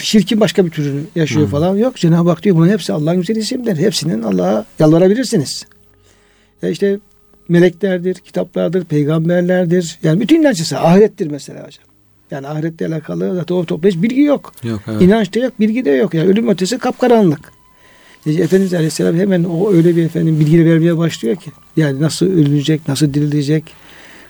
şirkin 0.00 0.40
başka 0.40 0.66
bir 0.66 0.70
türünü 0.70 1.00
yaşıyor 1.14 1.44
hmm. 1.44 1.50
falan. 1.50 1.76
Yok 1.76 1.96
Cenab-ı 1.96 2.28
Hak 2.28 2.42
diyor 2.42 2.56
bunun 2.56 2.68
hepsi 2.68 2.92
Allah'ın 2.92 3.16
güzel 3.16 3.36
isimleri. 3.36 3.78
Hepsinin 3.78 4.22
Allah'a 4.22 4.66
yalvarabilirsiniz. 4.78 5.66
Ya 6.62 6.68
işte 6.68 6.98
meleklerdir, 7.48 8.14
kitaplardır, 8.14 8.84
peygamberlerdir. 8.84 9.98
Yani 10.02 10.20
bütün 10.20 10.40
inançlısı 10.40 10.78
ahirettir 10.78 11.26
mesela 11.26 11.66
hocam. 11.66 11.84
Yani 12.30 12.48
ahiretle 12.48 12.86
alakalı 12.86 13.34
zaten 13.34 13.54
o 13.54 13.64
topla 13.64 13.88
hiç 13.88 14.02
bilgi 14.02 14.20
yok. 14.20 14.52
yok 14.64 14.80
evet. 14.86 15.02
İnanç 15.02 15.34
da 15.34 15.38
yok, 15.38 15.60
bilgi 15.60 15.84
de 15.84 15.90
yok. 15.90 16.14
Yani 16.14 16.28
ölüm 16.28 16.48
ötesi 16.48 16.78
kapkaranlık. 16.78 17.52
Yani 18.26 18.40
Efendimiz 18.40 18.74
Aleyhisselam 18.74 19.16
hemen 19.16 19.44
o 19.44 19.72
öyle 19.72 19.96
bir 19.96 20.04
efendim 20.04 20.40
bilgi 20.40 20.64
vermeye 20.64 20.98
başlıyor 20.98 21.36
ki. 21.36 21.50
Yani 21.76 22.00
nasıl 22.00 22.26
ölünecek, 22.26 22.88
nasıl 22.88 23.14
dirilecek, 23.14 23.64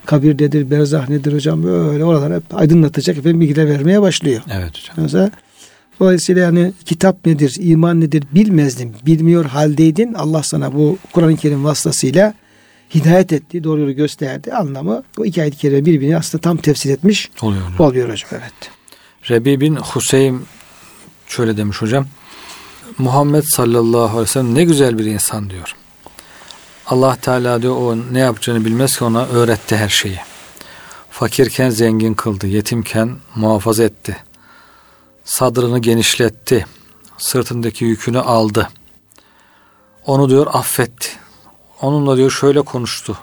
kabir 0.07 0.35
nedir, 0.35 0.71
berzah 0.71 1.09
nedir 1.09 1.33
hocam 1.33 1.63
böyle 1.63 2.05
oralar 2.05 2.35
hep 2.35 2.43
aydınlatacak 2.55 3.19
efendim 3.19 3.41
bilgiler 3.41 3.69
vermeye 3.69 4.03
başlıyor. 4.03 4.43
Evet 4.53 4.71
hocam. 4.79 4.97
Mesela 4.97 5.31
Dolayısıyla 6.01 6.43
yani 6.43 6.73
kitap 6.85 7.27
nedir, 7.27 7.57
iman 7.61 8.01
nedir 8.01 8.25
bilmezdin, 8.35 8.97
bilmiyor 9.07 9.45
haldeydin. 9.45 10.15
Allah 10.15 10.43
sana 10.43 10.75
bu 10.75 10.99
Kur'an-ı 11.13 11.37
Kerim 11.37 11.65
vasıtasıyla 11.65 12.35
hidayet 12.95 13.33
etti, 13.33 13.65
doğru 13.65 13.81
yolu 13.81 13.93
gösterdi. 13.93 14.53
Anlamı 14.53 15.03
bu 15.17 15.27
iki 15.27 15.43
ayet-i 15.43 15.59
kerime 15.59 15.85
birbirini 15.85 16.17
aslında 16.17 16.43
tam 16.43 16.57
tefsir 16.57 16.91
etmiş 16.91 17.31
oluyor, 17.43 17.63
hocam. 17.63 17.87
oluyor 17.87 18.11
hocam. 18.11 18.31
Evet. 18.33 18.71
Rebi 19.31 19.61
bin 19.61 19.77
Huseyn 19.77 20.41
şöyle 21.27 21.57
demiş 21.57 21.83
hocam. 21.83 22.07
Muhammed 22.99 23.43
sallallahu 23.43 24.03
aleyhi 24.03 24.21
ve 24.21 24.27
sellem 24.27 24.55
ne 24.55 24.65
güzel 24.65 24.99
bir 24.99 25.05
insan 25.05 25.51
diyor. 25.51 25.75
Allah 26.87 27.17
Teala 27.17 27.63
diyor 27.63 27.77
o 27.77 27.97
ne 28.13 28.19
yapacağını 28.19 28.65
bilmez 28.65 28.99
ki 28.99 29.05
ona 29.05 29.27
öğretti 29.27 29.77
her 29.77 29.89
şeyi. 29.89 30.19
Fakirken 31.11 31.71
zengin 31.71 32.15
kıldı, 32.15 32.47
yetimken 32.47 33.17
muhafaza 33.35 33.85
etti. 33.85 34.17
Sadrını 35.25 35.79
genişletti, 35.79 36.67
sırtındaki 37.19 37.85
yükünü 37.85 38.19
aldı. 38.19 38.69
Onu 40.07 40.31
diyor 40.31 40.47
affetti. 40.53 41.09
Onunla 41.83 42.17
diyor 42.17 42.31
şöyle 42.31 42.63
konuştu. 42.63 43.19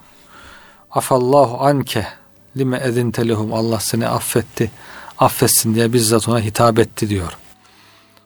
Afallahu 0.92 1.66
anke 1.66 2.08
lime 2.58 2.82
edinte 2.84 3.28
lehum. 3.28 3.54
Allah 3.54 3.80
seni 3.80 4.08
affetti. 4.08 4.72
Affetsin 5.18 5.76
diye 5.76 5.94
bizzat 5.94 6.30
ona 6.30 6.40
hitap 6.40 6.80
etti 6.80 7.10
diyor. 7.10 7.38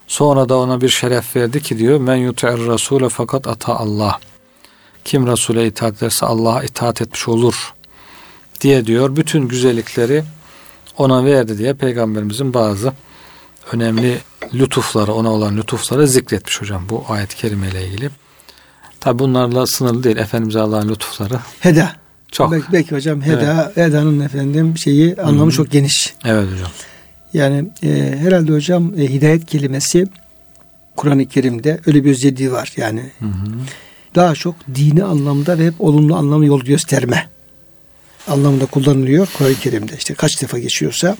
Sonra 0.08 0.50
da 0.50 0.58
ona 0.58 0.82
bir 0.82 0.90
şeref 0.90 1.36
verdi 1.36 1.62
ki 1.62 1.78
diyor 1.78 2.00
men 2.00 2.16
yuti'ir 2.16 2.68
rasule 2.68 3.10
fakat 3.10 3.48
ata 3.48 3.76
Allah. 3.76 4.20
Kim 5.06 5.28
Resul'e 5.28 5.68
itaat 5.68 5.98
ederse 5.98 6.26
Allah'a 6.26 6.64
itaat 6.64 7.02
etmiş 7.02 7.28
olur 7.28 7.74
diye 8.62 8.86
diyor. 8.86 9.16
Bütün 9.16 9.48
güzellikleri 9.48 10.24
ona 10.98 11.26
verdi 11.26 11.58
diye 11.58 11.74
peygamberimizin 11.74 12.54
bazı 12.54 12.94
önemli 13.72 14.18
lütufları 14.54 15.14
ona 15.14 15.32
olan 15.32 15.58
lütufları 15.58 16.08
zikretmiş 16.08 16.62
hocam 16.62 16.90
bu 16.90 17.06
ayet-i 17.10 17.36
kerime 17.36 17.68
ile 17.68 17.88
ilgili. 17.88 18.10
Tabi 19.00 19.20
bunlarla 19.20 19.68
sınırlı 19.68 20.04
değil. 20.04 20.18
Efendimize 20.18 20.60
Allah'ın 20.60 20.90
lütufları. 20.90 21.40
Heda. 21.60 21.96
Çok. 22.32 22.52
Belki, 22.52 22.74
belki 22.74 22.96
hocam 22.96 23.22
heda, 23.22 23.74
evet. 23.76 23.88
heda'nın 23.88 24.20
efendim 24.20 24.78
şeyi 24.78 25.16
anlamı 25.16 25.42
Hı-hı. 25.42 25.52
çok 25.52 25.72
geniş. 25.72 26.14
Evet 26.26 26.48
hocam. 26.54 26.72
Yani 27.34 27.66
e, 27.84 28.18
herhalde 28.20 28.52
hocam 28.52 29.00
e, 29.00 29.02
hidayet 29.02 29.46
kelimesi 29.46 30.08
Kur'an-ı 30.96 31.26
Kerim'de 31.26 31.80
öyle 31.86 32.04
bir 32.06 32.12
özelliği 32.12 32.52
var. 32.52 32.74
Yani 32.78 33.12
Hı-hı. 33.20 33.56
daha 34.16 34.36
çok 34.36 34.56
dini 34.76 35.04
anlamda 35.04 35.60
ve 35.60 35.66
hep 35.66 35.74
olumlu 35.80 36.16
anlamda 36.16 36.46
yol 36.46 36.62
gösterme 36.62 37.30
anlamında 38.28 38.66
kullanılıyor 38.66 39.28
Kur'an-ı 39.38 39.56
Kerim'de. 39.56 39.98
İşte 39.98 40.14
kaç 40.14 40.42
defa 40.42 40.60
geçiyorsa 40.60 41.18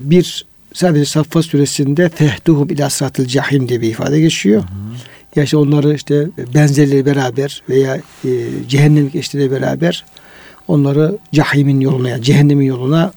bir 0.00 0.46
sadece 0.74 1.04
Saffa 1.04 1.42
suresinde 1.42 2.08
fehduhum 2.08 2.70
ila 2.70 2.90
sıratil 2.90 3.26
cahim 3.26 3.68
diye 3.68 3.80
bir 3.80 3.88
ifade 3.88 4.20
geçiyor. 4.20 4.62
Hı 4.62 4.66
hı. 4.66 4.94
Ya 5.36 5.42
işte 5.42 5.56
onları 5.56 5.94
işte 5.94 6.26
benzerleri 6.54 7.06
beraber 7.06 7.62
veya 7.68 8.00
e, 8.24 8.30
cehennem 8.68 9.10
geçtiğiyle 9.10 9.50
beraber 9.50 10.04
onları 10.68 11.18
cahimin 11.32 11.80
yoluna 11.80 12.08
yani 12.08 12.22
cehennemin 12.22 12.66
yoluna 12.66 13.12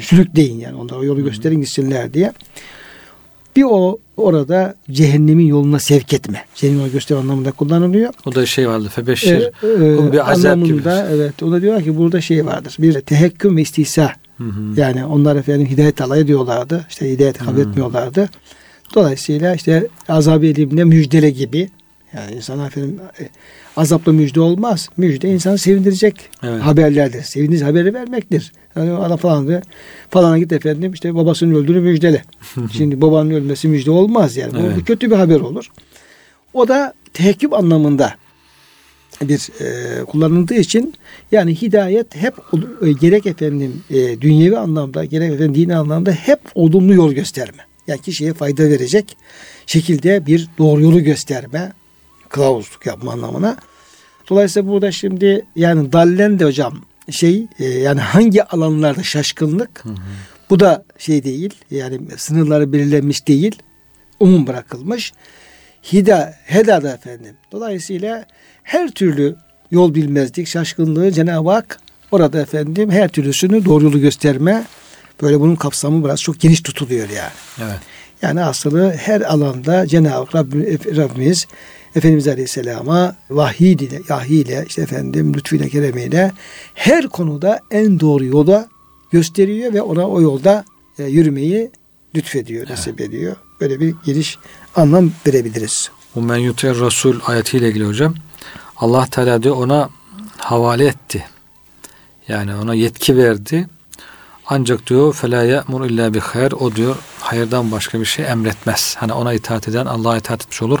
sürükleyin 0.00 0.60
yani 0.60 0.76
onlara 0.76 1.04
yolu 1.04 1.24
gösterin 1.24 1.60
gitsinler 1.60 2.14
diye. 2.14 2.32
Bir 3.56 3.64
o 3.68 3.98
orada 4.16 4.74
cehennemin 4.90 5.46
yoluna 5.46 5.78
sevk 5.78 6.12
etme. 6.12 6.44
Cehennemin 6.54 6.92
göster 6.92 7.16
anlamında 7.16 7.52
kullanılıyor. 7.52 8.12
O 8.26 8.34
da 8.34 8.46
şey 8.46 8.68
vardı 8.68 8.88
febeşir. 8.94 9.50
Ee, 9.62 9.66
e, 9.66 10.12
bir 10.12 10.32
azap 10.32 10.52
anlamında 10.52 11.02
gibi. 11.02 11.14
evet. 11.14 11.42
O 11.42 11.52
da 11.52 11.62
diyor 11.62 11.82
ki 11.82 11.96
burada 11.96 12.20
şey 12.20 12.46
vardır. 12.46 12.76
Bir 12.78 13.00
tehekküm 13.00 13.56
ve 13.56 13.62
istihsa. 13.62 14.12
Hı 14.38 14.44
hı. 14.44 14.80
Yani 14.80 15.04
onlar 15.04 15.36
efendim 15.36 15.66
hidayet 15.66 16.00
alay 16.00 16.20
ediyorlardı. 16.20 16.86
İşte 16.88 17.10
hidayet 17.10 17.38
kabul 17.38 17.60
etmiyorlardı. 17.60 18.28
Dolayısıyla 18.94 19.54
işte 19.54 19.86
azab-ı 20.08 20.46
elimle 20.46 20.84
müjdele 20.84 21.30
gibi 21.30 21.68
yani 22.14 22.34
insana 22.34 22.66
efendim 22.66 23.00
e, 23.20 23.28
azapla 23.76 24.12
müjde 24.12 24.40
olmaz. 24.40 24.88
Müjde 24.96 25.28
insanı 25.28 25.58
sevindirecek 25.58 26.30
evet. 26.42 26.62
haberlerdir. 26.62 27.22
Sevindirici 27.22 27.64
haberi 27.64 27.94
vermektir. 27.94 28.52
Yani 28.76 28.92
ana 28.92 29.16
falan 29.16 29.48
da 29.48 29.62
falana 30.10 30.38
git 30.38 30.52
efendim 30.52 30.92
işte 30.92 31.14
babasının 31.14 31.54
öldüğünü 31.54 31.80
müjdele. 31.80 32.22
Şimdi 32.72 33.00
babanın 33.00 33.30
ölmesi 33.30 33.68
müjde 33.68 33.90
olmaz 33.90 34.36
yani. 34.36 34.52
Evet. 34.60 34.76
Bu 34.76 34.84
kötü 34.84 35.10
bir 35.10 35.16
haber 35.16 35.40
olur. 35.40 35.70
O 36.52 36.68
da 36.68 36.94
tehekküm 37.12 37.54
anlamında 37.54 38.14
bir 39.22 39.50
e, 39.60 40.04
kullanıldığı 40.04 40.54
için 40.54 40.94
yani 41.32 41.62
hidayet 41.62 42.16
hep 42.16 42.34
e, 42.82 42.92
gerek 42.92 43.26
efendim 43.26 43.82
e, 43.90 44.20
dünyevi 44.20 44.58
anlamda 44.58 45.04
gerek 45.04 45.32
efendim 45.32 45.54
dini 45.54 45.76
anlamda 45.76 46.10
hep 46.10 46.40
olumlu 46.54 46.94
yol 46.94 47.12
gösterme. 47.12 47.62
Yani 47.86 48.00
kişiye 48.00 48.34
fayda 48.34 48.62
verecek 48.62 49.16
şekilde 49.66 50.26
bir 50.26 50.48
doğru 50.58 50.82
yolu 50.82 51.02
gösterme, 51.02 51.72
kılavuzluk 52.28 52.86
yapma 52.86 53.12
anlamına. 53.12 53.56
Dolayısıyla 54.30 54.68
burada 54.68 54.92
şimdi 54.92 55.46
yani 55.56 55.92
dallen 55.92 56.38
de 56.38 56.44
hocam 56.44 56.74
şey 57.10 57.46
e, 57.58 57.64
yani 57.64 58.00
hangi 58.00 58.44
alanlarda 58.44 59.02
şaşkınlık 59.02 59.84
hı 59.84 59.88
hı. 59.88 59.94
bu 60.50 60.60
da 60.60 60.84
şey 60.98 61.24
değil 61.24 61.54
yani 61.70 62.00
sınırları 62.16 62.72
belirlenmiş 62.72 63.28
değil 63.28 63.62
umum 64.20 64.46
bırakılmış. 64.46 65.12
Hida, 65.92 66.34
heda 66.44 66.82
da 66.82 66.94
efendim. 66.94 67.36
Dolayısıyla 67.52 68.26
her 68.62 68.90
türlü 68.90 69.36
yol 69.70 69.94
bilmezlik, 69.94 70.48
şaşkınlığı 70.48 71.12
Cenab-ı 71.12 71.50
Hak 71.50 71.80
orada 72.10 72.40
efendim 72.40 72.90
her 72.90 73.08
türlüsünü 73.08 73.64
doğru 73.64 73.84
yolu 73.84 74.00
gösterme 74.00 74.64
Böyle 75.22 75.40
bunun 75.40 75.56
kapsamı 75.56 76.04
biraz 76.04 76.22
çok 76.22 76.40
geniş 76.40 76.60
tutuluyor 76.60 77.08
yani. 77.08 77.32
Evet. 77.58 77.78
Yani 78.22 78.42
aslında 78.42 78.90
her 78.90 79.20
alanda 79.20 79.86
Cenab-ı 79.86 80.38
Rabbimiz 80.96 81.46
Efendimiz 81.94 82.28
Aleyhisselam'a 82.28 83.16
vahiy 83.30 83.72
ile, 83.72 84.00
yahiy 84.08 84.40
ile, 84.40 84.64
işte 84.68 84.82
efendim 84.82 85.34
lütfüyle, 85.34 85.68
keremiyle 85.68 86.32
her 86.74 87.08
konuda 87.08 87.60
en 87.70 88.00
doğru 88.00 88.24
yola 88.24 88.68
gösteriyor 89.10 89.74
ve 89.74 89.82
ona 89.82 90.08
o 90.08 90.20
yolda 90.20 90.64
e, 90.98 91.04
yürümeyi 91.04 91.70
lütfediyor, 92.16 92.60
evet. 92.60 92.70
nasip 92.70 93.00
ediyor. 93.00 93.36
Böyle 93.60 93.80
bir 93.80 93.94
geniş 94.04 94.38
anlam 94.78 95.12
verebiliriz. 95.26 95.90
Bu 96.14 96.22
men 96.22 96.36
yutir 96.36 96.80
Resul 96.80 97.20
ayetiyle 97.26 97.68
ilgili 97.68 97.86
hocam. 97.86 98.14
Allah 98.76 99.06
Teala 99.06 99.42
diyor 99.42 99.56
ona 99.56 99.90
havale 100.36 100.86
etti. 100.86 101.24
Yani 102.28 102.54
ona 102.54 102.74
yetki 102.74 103.16
verdi. 103.16 103.68
Ancak 104.46 104.86
diyor 104.86 105.14
fela 105.14 105.42
ya'mur 105.42 105.84
illa 105.84 106.14
bi 106.14 106.20
hayr. 106.20 106.52
O 106.52 106.74
diyor 106.74 106.96
hayırdan 107.20 107.72
başka 107.72 108.00
bir 108.00 108.04
şey 108.04 108.26
emretmez. 108.26 108.96
Hani 108.98 109.12
ona 109.12 109.32
itaat 109.32 109.68
eden 109.68 109.86
Allah'a 109.86 110.16
itaat 110.16 110.42
etmiş 110.42 110.62
olur. 110.62 110.78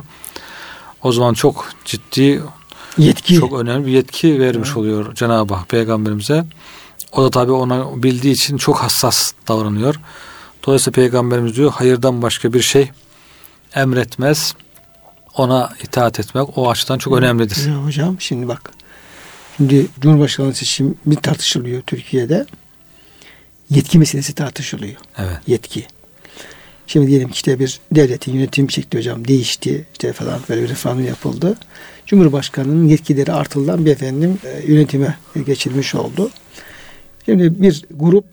O 1.02 1.12
zaman 1.12 1.34
çok 1.34 1.68
ciddi 1.84 2.42
yetki 2.98 3.34
çok 3.34 3.52
önemli 3.52 3.86
bir 3.86 3.92
yetki 3.92 4.40
vermiş 4.40 4.68
evet. 4.68 4.78
oluyor 4.78 5.14
Cenab-ı 5.14 5.54
Hak 5.54 5.68
peygamberimize. 5.68 6.44
O 7.12 7.24
da 7.24 7.30
tabi 7.30 7.52
ona 7.52 8.02
bildiği 8.02 8.32
için 8.32 8.56
çok 8.56 8.76
hassas 8.76 9.32
davranıyor. 9.48 9.94
Dolayısıyla 10.66 10.94
peygamberimiz 10.94 11.56
diyor 11.56 11.72
hayırdan 11.72 12.22
başka 12.22 12.52
bir 12.52 12.62
şey 12.62 12.90
emretmez. 13.74 14.54
Ona 15.36 15.72
itaat 15.82 16.20
etmek 16.20 16.58
o 16.58 16.70
açıdan 16.70 16.98
çok 16.98 17.18
önemlidir. 17.18 17.68
Ya 17.68 17.84
hocam 17.84 18.20
şimdi 18.20 18.48
bak. 18.48 18.70
Şimdi 19.56 19.86
Cumhurbaşkanlığı 20.00 20.54
seçimi 20.54 21.16
tartışılıyor 21.22 21.82
Türkiye'de 21.82 22.46
yetki 23.70 23.98
meselesi 23.98 24.34
tartışılıyor. 24.34 24.96
Evet. 25.18 25.38
Yetki. 25.46 25.86
Şimdi 26.86 27.06
diyelim 27.06 27.28
ki 27.28 27.34
işte 27.34 27.58
bir 27.58 27.80
devletin 27.92 28.32
yönetim 28.32 28.70
şekli 28.70 28.98
hocam 28.98 29.28
değişti. 29.28 29.86
işte 29.92 30.12
falan 30.12 30.40
böyle 30.48 30.62
bir 30.62 30.68
reform 30.68 31.04
yapıldı. 31.04 31.56
Cumhurbaşkanının 32.06 32.88
yetkileri 32.88 33.32
artırılan 33.32 33.86
bir 33.86 33.90
efendim 33.90 34.38
e, 34.44 34.72
yönetime 34.72 35.18
geçilmiş 35.46 35.94
oldu. 35.94 36.30
Şimdi 37.24 37.62
bir 37.62 37.84
grup 37.90 38.24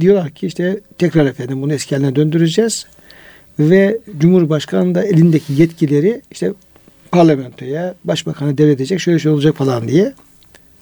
diyorlar 0.00 0.30
ki 0.30 0.46
işte 0.46 0.80
tekrar 0.98 1.26
efendim 1.26 1.62
bunu 1.62 1.72
eski 1.72 1.94
haline 1.94 2.16
döndüreceğiz. 2.16 2.86
Ve 3.58 3.98
Cumhurbaşkanı 4.18 4.94
da 4.94 5.04
elindeki 5.04 5.52
yetkileri 5.52 6.22
işte 6.30 6.52
parlamentoya, 7.12 7.94
başbakanı 8.04 8.58
devredecek, 8.58 9.00
şöyle 9.00 9.18
şey 9.18 9.32
olacak 9.32 9.56
falan 9.56 9.88
diye 9.88 10.12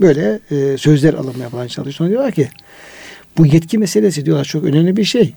böyle 0.01 0.41
e, 0.51 0.79
sözler 0.79 1.15
alınmaya 1.15 1.49
falan 1.49 1.67
çalışıyor. 1.67 1.95
Sonra 1.95 2.09
diyorlar 2.09 2.33
ki 2.33 2.49
bu 3.39 3.47
yetki 3.47 3.79
meselesi 3.79 4.27
diyorlar 4.27 4.45
çok 4.45 4.65
önemli 4.65 4.97
bir 4.97 5.05
şey. 5.05 5.35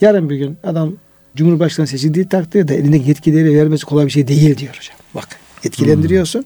Yarın 0.00 0.30
bir 0.30 0.36
gün 0.36 0.56
adam 0.64 0.92
Cumhurbaşkanı 1.36 1.86
seçildiği 1.86 2.28
takdirde 2.28 2.76
elindeki 2.76 3.08
yetkileri 3.08 3.56
vermesi 3.58 3.84
kolay 3.84 4.06
bir 4.06 4.10
şey 4.10 4.28
değil 4.28 4.58
diyor 4.58 4.76
hocam. 4.76 4.96
Bak 5.14 5.28
yetkilendiriyorsun. 5.64 6.44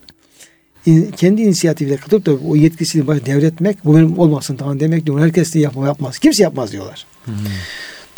Hmm. 0.85 1.11
Kendi 1.11 1.43
inisiyatifiyle 1.43 1.97
katıp 1.97 2.27
da 2.27 2.35
o 2.49 2.57
yetkisini 2.57 3.07
baş 3.07 3.27
devretmek 3.27 3.85
bu 3.85 3.97
benim 3.97 4.19
olmasın 4.19 4.57
tamam 4.57 4.81
demek 4.81 5.07
diyor. 5.07 5.21
Herkes 5.21 5.55
de 5.55 5.59
yapma, 5.59 5.87
yapmaz. 5.87 6.19
Kimse 6.19 6.43
yapmaz 6.43 6.73
diyorlar. 6.73 7.07
Hmm. 7.25 7.35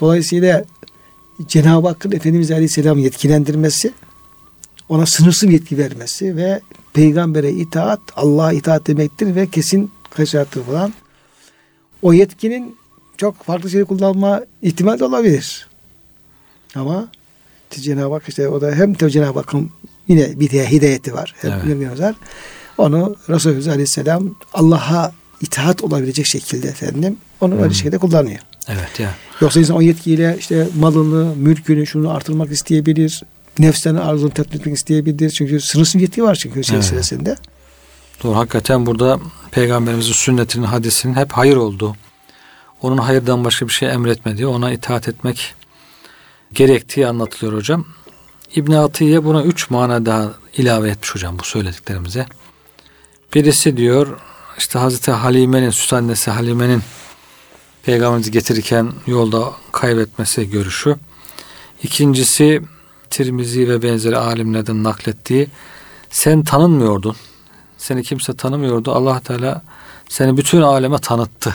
Dolayısıyla 0.00 0.64
Cenab-ı 1.48 1.88
Hakk'ın 1.88 2.12
Efendimiz 2.12 2.50
Aleyhisselam 2.50 2.98
yetkilendirmesi 2.98 3.92
ona 4.88 5.06
sınırsız 5.06 5.52
yetki 5.52 5.78
vermesi 5.78 6.36
ve 6.36 6.60
peygambere 6.92 7.52
itaat 7.52 8.00
Allah'a 8.16 8.52
itaat 8.52 8.86
demektir 8.86 9.34
ve 9.34 9.46
kesin 9.46 9.90
kaçacaktır 10.10 10.62
falan. 10.64 10.94
O 12.02 12.12
yetkinin 12.12 12.76
çok 13.16 13.42
farklı 13.42 13.70
şey 13.70 13.84
kullanma 13.84 14.40
ihtimal 14.62 14.98
de 14.98 15.04
olabilir. 15.04 15.68
Ama 16.74 17.08
Cenab-ı 17.70 18.14
Hak 18.14 18.28
işte 18.28 18.48
o 18.48 18.60
da 18.60 18.72
hem 18.72 18.94
tabi 18.94 19.10
Cenab-ı 19.10 19.38
Hakk'ın 19.38 19.70
yine 20.08 20.40
bir 20.40 20.50
hidayeti 20.50 21.14
var. 21.14 21.34
Evet. 21.42 22.00
var. 22.00 22.14
Onu 22.78 23.16
Resulullah 23.28 23.72
Aleyhisselam 23.72 24.34
Allah'a 24.54 25.12
itaat 25.40 25.82
olabilecek 25.82 26.26
şekilde 26.26 26.68
efendim 26.68 27.16
onu 27.40 27.62
öyle 27.62 27.74
şekilde 27.74 27.98
kullanıyor. 27.98 28.40
Evet 28.68 29.00
ya. 29.00 29.14
Yoksa 29.40 29.60
insan 29.60 29.76
o 29.76 29.80
yetkiyle 29.80 30.36
işte 30.38 30.68
malını, 30.78 31.36
mülkünü, 31.36 31.86
şunu 31.86 32.10
artırmak 32.10 32.52
isteyebilir. 32.52 33.22
Nefsten 33.58 33.94
arzunu 33.94 34.30
tatmin 34.30 34.60
etmek 34.60 34.76
isteyebilir. 34.76 35.30
Çünkü 35.30 35.60
sınırsız 35.60 36.00
yetki 36.00 36.22
var 36.22 36.34
çünkü 36.34 36.62
evet. 37.28 37.38
Doğru. 38.22 38.36
Hakikaten 38.36 38.86
burada 38.86 39.20
Peygamberimizin 39.50 40.12
sünnetinin, 40.12 40.64
hadisinin 40.64 41.14
hep 41.14 41.32
hayır 41.32 41.56
olduğu. 41.56 41.96
Onun 42.82 42.98
hayırdan 42.98 43.44
başka 43.44 43.68
bir 43.68 43.72
şey 43.72 43.90
emretmediği, 43.90 44.46
ona 44.46 44.72
itaat 44.72 45.08
etmek 45.08 45.54
gerektiği 46.52 47.06
anlatılıyor 47.06 47.58
hocam. 47.58 47.84
İbn 48.56 48.72
Atiye 48.72 49.24
buna 49.24 49.42
üç 49.42 49.70
mana 49.70 50.06
daha 50.06 50.32
ilave 50.56 50.90
etmiş 50.90 51.14
hocam 51.14 51.38
bu 51.38 51.44
söylediklerimize. 51.44 52.26
Birisi 53.34 53.76
diyor 53.76 54.18
işte 54.58 54.78
Hazreti 54.78 55.10
Halime'nin, 55.10 55.70
süs 55.70 55.92
annesi 55.92 56.30
Halime'nin 56.30 56.82
peygamberimizi 57.82 58.30
getirirken 58.30 58.92
yolda 59.06 59.52
kaybetmesi 59.72 60.50
görüşü. 60.50 60.96
İkincisi 61.82 62.62
Tirmizi 63.10 63.68
ve 63.68 63.82
benzeri 63.82 64.16
alimlerden 64.16 64.84
naklettiği 64.84 65.48
sen 66.10 66.44
tanınmıyordun. 66.44 67.16
Seni 67.78 68.02
kimse 68.02 68.36
tanımıyordu. 68.36 68.92
Allah 68.92 69.20
Teala 69.20 69.62
seni 70.08 70.36
bütün 70.36 70.60
aleme 70.60 70.98
tanıttı. 70.98 71.54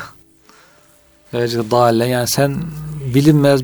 Böylece 1.33 1.71
dalle 1.71 2.05
yani 2.05 2.27
sen 2.27 2.57
bilinmez 3.13 3.61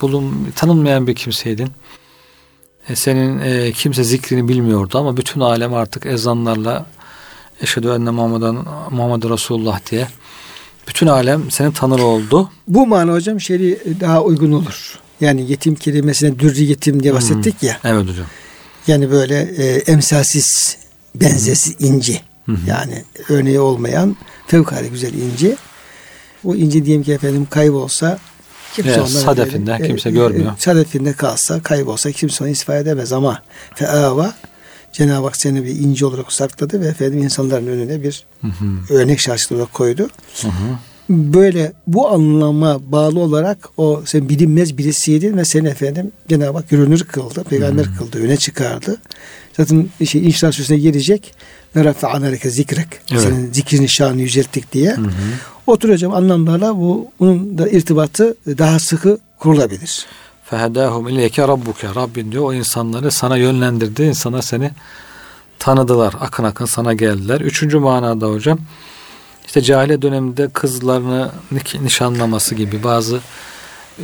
bulun 0.00 0.52
tanınmayan 0.56 1.06
bir 1.06 1.14
kimseydin. 1.14 1.70
E, 2.88 2.96
senin 2.96 3.38
e, 3.38 3.72
kimse 3.72 4.04
zikrini 4.04 4.48
bilmiyordu 4.48 4.98
ama 4.98 5.16
bütün 5.16 5.40
alem 5.40 5.74
artık 5.74 6.06
ezanlarla 6.06 6.86
eşhedü 7.60 7.88
enne 7.88 8.10
Muhammeden 8.10 8.54
Muhammed 8.90 9.22
Resulullah 9.30 9.90
diye 9.90 10.08
bütün 10.94 11.06
alem 11.06 11.50
seni 11.50 11.72
tanır 11.72 12.00
oldu. 12.00 12.50
Bu 12.68 12.86
mana 12.86 13.12
hocam 13.12 13.40
şeri 13.40 13.78
daha 14.00 14.22
uygun 14.22 14.52
olur. 14.52 14.98
Yani 15.20 15.50
yetim 15.50 15.74
kelimesine 15.74 16.38
dürri 16.38 16.64
yetim 16.64 17.02
diye 17.02 17.14
bahsettik 17.14 17.62
hmm. 17.62 17.68
ya. 17.68 17.78
Evet 17.84 18.08
hocam. 18.08 18.26
Yani 18.86 19.10
böyle 19.10 19.40
e, 19.40 19.66
emsalsiz, 19.66 20.76
benzesiz 21.14 21.78
hmm. 21.78 21.86
inci. 21.86 22.20
Hmm. 22.44 22.56
Yani 22.66 23.04
örneği 23.28 23.60
olmayan 23.60 24.16
fevkalade 24.46 24.88
güzel 24.88 25.14
inci. 25.14 25.56
Bu 26.44 26.56
inci 26.56 26.84
diyelim 26.84 27.02
ki 27.02 27.12
efendim 27.12 27.46
kaybolsa 27.50 28.18
kimse 28.74 28.90
evet, 28.90 28.98
ondan 28.98 29.20
sadefinde 29.20 29.70
böyle, 29.70 29.86
kimse 29.86 30.08
e, 30.08 30.12
görmüyor. 30.12 30.52
E, 30.52 30.54
sadefinde 30.58 31.12
kalsa 31.12 31.62
kaybolsa 31.62 32.12
kimse 32.12 32.44
onu 32.44 32.50
istifade 32.50 32.78
edemez 32.78 33.12
ama 33.12 33.42
feava 33.74 34.34
Cenab-ı 34.92 35.26
Hak 35.26 35.36
seni 35.36 35.64
bir 35.64 35.70
inci 35.70 36.06
olarak 36.06 36.32
sakladı 36.32 36.80
ve 36.80 36.86
efendim 36.86 37.22
insanların 37.22 37.66
önüne 37.66 38.02
bir 38.02 38.24
hı 38.40 38.46
hı. 38.46 38.94
örnek 38.94 39.20
şahsiyet 39.20 39.52
olarak 39.52 39.72
koydu. 39.72 40.08
Hı 40.42 40.48
hı. 40.48 40.78
Böyle 41.08 41.72
bu 41.86 42.08
anlama 42.08 42.92
bağlı 42.92 43.20
olarak 43.20 43.68
o 43.76 44.02
sen 44.04 44.28
bilinmez 44.28 44.78
birisiydin 44.78 45.36
ve 45.36 45.44
seni 45.44 45.68
efendim 45.68 46.12
Cenab-ı 46.28 46.58
Hak 46.58 46.70
görünür 46.70 47.04
kıldı, 47.04 47.44
peygamber 47.44 47.84
hı. 47.84 47.96
kıldı, 47.98 48.18
öne 48.18 48.36
çıkardı. 48.36 48.96
Zaten 49.56 49.88
şey 50.06 50.26
İnşirah 50.26 50.52
Suresi'ne 50.52 50.78
gelecek 50.78 51.34
ve 51.76 51.84
rafa'an 51.84 52.22
aleke 52.22 52.50
zikrek. 52.50 52.86
Evet. 53.12 53.22
Senin 53.22 53.52
zikrini 53.52 53.88
şanı 53.88 54.20
yücelttik 54.20 54.72
diye. 54.72 54.96
Hı 54.96 55.00
hı. 55.00 56.12
Anlamlarla 56.12 56.76
bu 56.76 57.10
bunun 57.20 57.58
da 57.58 57.68
irtibatı 57.68 58.36
daha 58.46 58.78
sıkı 58.78 59.18
kurulabilir. 59.38 60.06
Fehedâhum 60.44 61.08
ileyke 61.08 61.48
rabbuke. 61.48 61.88
Rabbin 61.94 62.32
diyor 62.32 62.44
o 62.44 62.54
insanları 62.54 63.10
sana 63.10 63.36
yönlendirdi. 63.36 64.02
İnsanlar 64.02 64.42
seni 64.42 64.70
tanıdılar. 65.58 66.14
Akın 66.20 66.44
akın 66.44 66.64
sana 66.64 66.92
geldiler. 66.92 67.40
Üçüncü 67.40 67.78
manada 67.78 68.26
hocam 68.26 68.58
işte 69.46 69.60
cahiliye 69.60 70.02
döneminde 70.02 70.48
kızlarını 70.48 71.30
nişanlaması 71.82 72.54
gibi 72.54 72.82
bazı 72.84 73.20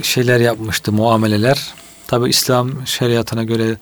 şeyler 0.03 0.41
yapmıştı 0.41 0.93
muameleler. 0.93 1.75
Tabi 2.07 2.29
İslam 2.29 2.87
şeriatına 2.87 3.45
göre 3.45 3.77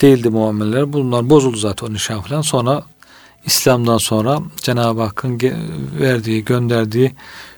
değildi 0.00 0.30
muameleler. 0.30 0.92
Bunlar 0.92 1.30
bozuldu 1.30 1.56
zaten 1.56 1.86
o 1.86 1.92
nişan 1.92 2.20
falan. 2.20 2.42
Sonra 2.42 2.82
İslam'dan 3.44 3.98
sonra 3.98 4.38
Cenab-ı 4.56 5.02
Hakk'ın 5.02 5.40
verdiği, 6.00 6.44
gönderdiği 6.44 7.12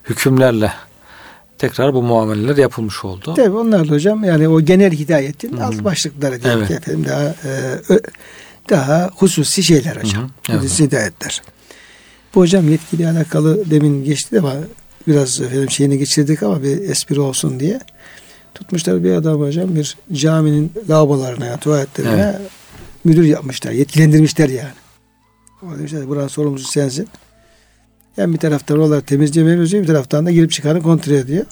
hükümlerle 0.04 0.72
tekrar 1.68 1.94
bu 1.94 2.02
muameleler 2.02 2.56
yapılmış 2.56 3.04
oldu. 3.04 3.34
Tabii 3.36 3.56
onlar 3.56 3.88
da 3.88 3.92
hocam 3.92 4.24
yani 4.24 4.48
o 4.48 4.60
genel 4.60 4.92
hidayetin 4.92 5.52
hmm. 5.52 5.62
alt 5.62 5.84
başlıkları 5.84 6.42
diyelim 6.42 6.60
evet. 6.60 6.70
efendim 6.70 7.04
daha 7.08 7.24
e, 7.24 8.00
daha 8.70 9.10
hususi 9.16 9.62
şeyler 9.62 9.96
hocam. 9.96 10.30
Evet. 10.50 10.62
Hususi 10.62 10.84
hidayetler. 10.84 11.42
Bu 12.34 12.40
hocam 12.40 12.68
yetkili 12.68 13.08
alakalı 13.08 13.70
demin 13.70 14.04
geçti 14.04 14.38
ama 14.38 14.52
biraz 15.08 15.40
efendim 15.40 15.70
şeyini 15.70 15.98
geçirdik 15.98 16.42
ama 16.42 16.62
bir 16.62 16.80
espri 16.80 17.20
olsun 17.20 17.60
diye. 17.60 17.80
Tutmuşlar 18.54 19.04
bir 19.04 19.12
adam 19.12 19.40
hocam 19.40 19.74
bir 19.74 19.96
caminin 20.12 20.72
lavabolarına 20.88 21.56
tuvaletlerine 21.56 22.36
evet. 22.38 22.50
müdür 23.04 23.24
yapmışlar. 23.24 23.72
Yetkilendirmişler 23.72 24.48
yani. 24.48 24.74
O 25.62 25.78
demişler 25.78 26.08
buranın 26.08 26.28
sorumlusu 26.28 26.70
sensin. 26.70 27.08
Yani 28.16 28.32
bir 28.32 28.38
taraftan 28.38 28.78
oraları 28.78 29.02
temizlemeye 29.02 29.58
özüyor 29.58 29.82
bir 29.82 29.88
taraftan 29.88 30.26
da 30.26 30.30
girip 30.30 30.50
çıkanı 30.50 30.82
kontrol 30.82 31.12
ediyor. 31.12 31.46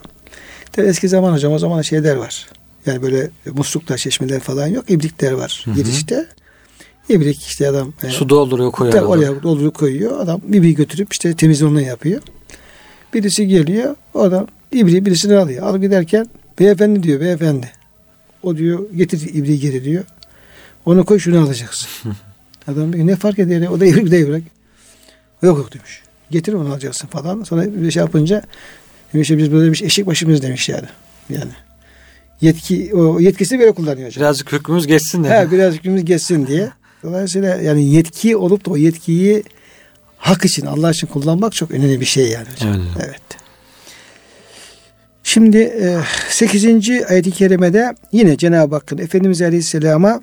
Tabii 0.72 0.86
eski 0.86 1.08
zaman 1.08 1.32
hocam 1.32 1.52
o 1.52 1.58
zaman 1.58 1.82
şeyler 1.82 2.16
var. 2.16 2.46
Yani 2.86 3.02
böyle 3.02 3.30
musluklar, 3.54 3.96
çeşmeler 3.96 4.40
falan 4.40 4.66
yok. 4.66 4.90
İbrikler 4.90 5.32
var 5.32 5.62
Hı-hı. 5.64 5.74
girişte. 5.74 6.26
İbrik 7.08 7.42
işte 7.42 7.68
adam. 7.68 7.92
E, 8.02 8.08
Su 8.08 8.28
dolduruyor 8.28 8.72
koyuyor. 8.72 9.02
Oraya 9.02 9.42
dolduruyor 9.42 9.72
koyuyor. 9.72 10.20
Adam 10.20 10.40
ibriği 10.48 10.74
götürüp 10.74 11.12
işte 11.12 11.36
temizliğini 11.36 11.84
yapıyor. 11.84 12.22
Birisi 13.14 13.46
geliyor. 13.46 13.96
O 14.14 14.22
adam 14.22 14.46
ibriği 14.72 15.06
birisini 15.06 15.36
alıyor. 15.36 15.66
Alıp 15.66 15.82
giderken 15.82 16.26
beyefendi 16.58 17.02
diyor 17.02 17.20
beyefendi. 17.20 17.70
O 18.42 18.56
diyor 18.56 18.90
getir 18.96 19.34
ibriği 19.34 19.60
geri 19.60 19.84
diyor. 19.84 20.04
Onu 20.86 21.04
koy 21.04 21.18
şunu 21.18 21.40
alacaksın. 21.40 21.88
adam 22.68 22.92
diyor 22.92 23.06
ne 23.06 23.16
fark 23.16 23.38
eder? 23.38 23.68
O 23.68 23.80
da 23.80 23.86
ibrik 23.86 24.10
de 24.10 24.20
ibrik. 24.20 24.44
Yok 25.42 25.58
yok 25.58 25.74
demiş. 25.74 26.02
Getir 26.32 26.52
onu 26.52 26.72
alacaksın 26.72 27.08
falan. 27.08 27.42
Sonra 27.42 27.64
bir 27.82 27.90
şey 27.90 28.00
yapınca 28.00 28.42
demiş 29.14 29.30
biz 29.30 29.52
böyle 29.52 29.66
demiş 29.66 29.82
eşek 29.82 30.06
başımız 30.06 30.42
demiş 30.42 30.68
yani. 30.68 30.86
Yani 31.30 31.50
yetki 32.40 32.94
o 32.94 33.20
yetkisini 33.20 33.60
böyle 33.60 33.72
kullanıyor. 33.72 34.06
Hocam. 34.06 34.20
Birazcık 34.20 34.52
hükmümüz 34.52 34.86
geçsin 34.86 35.24
diye. 35.24 35.40
He, 35.40 35.50
biraz 35.50 35.74
hükmümüz 35.74 36.04
geçsin 36.04 36.46
diye. 36.46 36.70
Dolayısıyla 37.02 37.56
yani 37.56 37.84
yetki 37.84 38.36
olup 38.36 38.66
da 38.66 38.70
o 38.70 38.76
yetkiyi 38.76 39.42
hak 40.16 40.44
için 40.44 40.66
Allah 40.66 40.90
için 40.90 41.06
kullanmak 41.06 41.52
çok 41.52 41.70
önemli 41.70 42.00
bir 42.00 42.06
şey 42.06 42.28
yani 42.28 42.46
hocam. 42.52 42.72
Evet. 42.72 43.06
evet. 43.08 43.22
Şimdi 45.24 45.72
8. 46.28 46.90
E, 46.90 47.06
ayet-i 47.06 47.30
kerimede 47.30 47.94
yine 48.12 48.36
Cenab-ı 48.36 48.74
Hakk'ın 48.74 48.98
Efendimiz 48.98 49.42
Aleyhisselam'a 49.42 50.20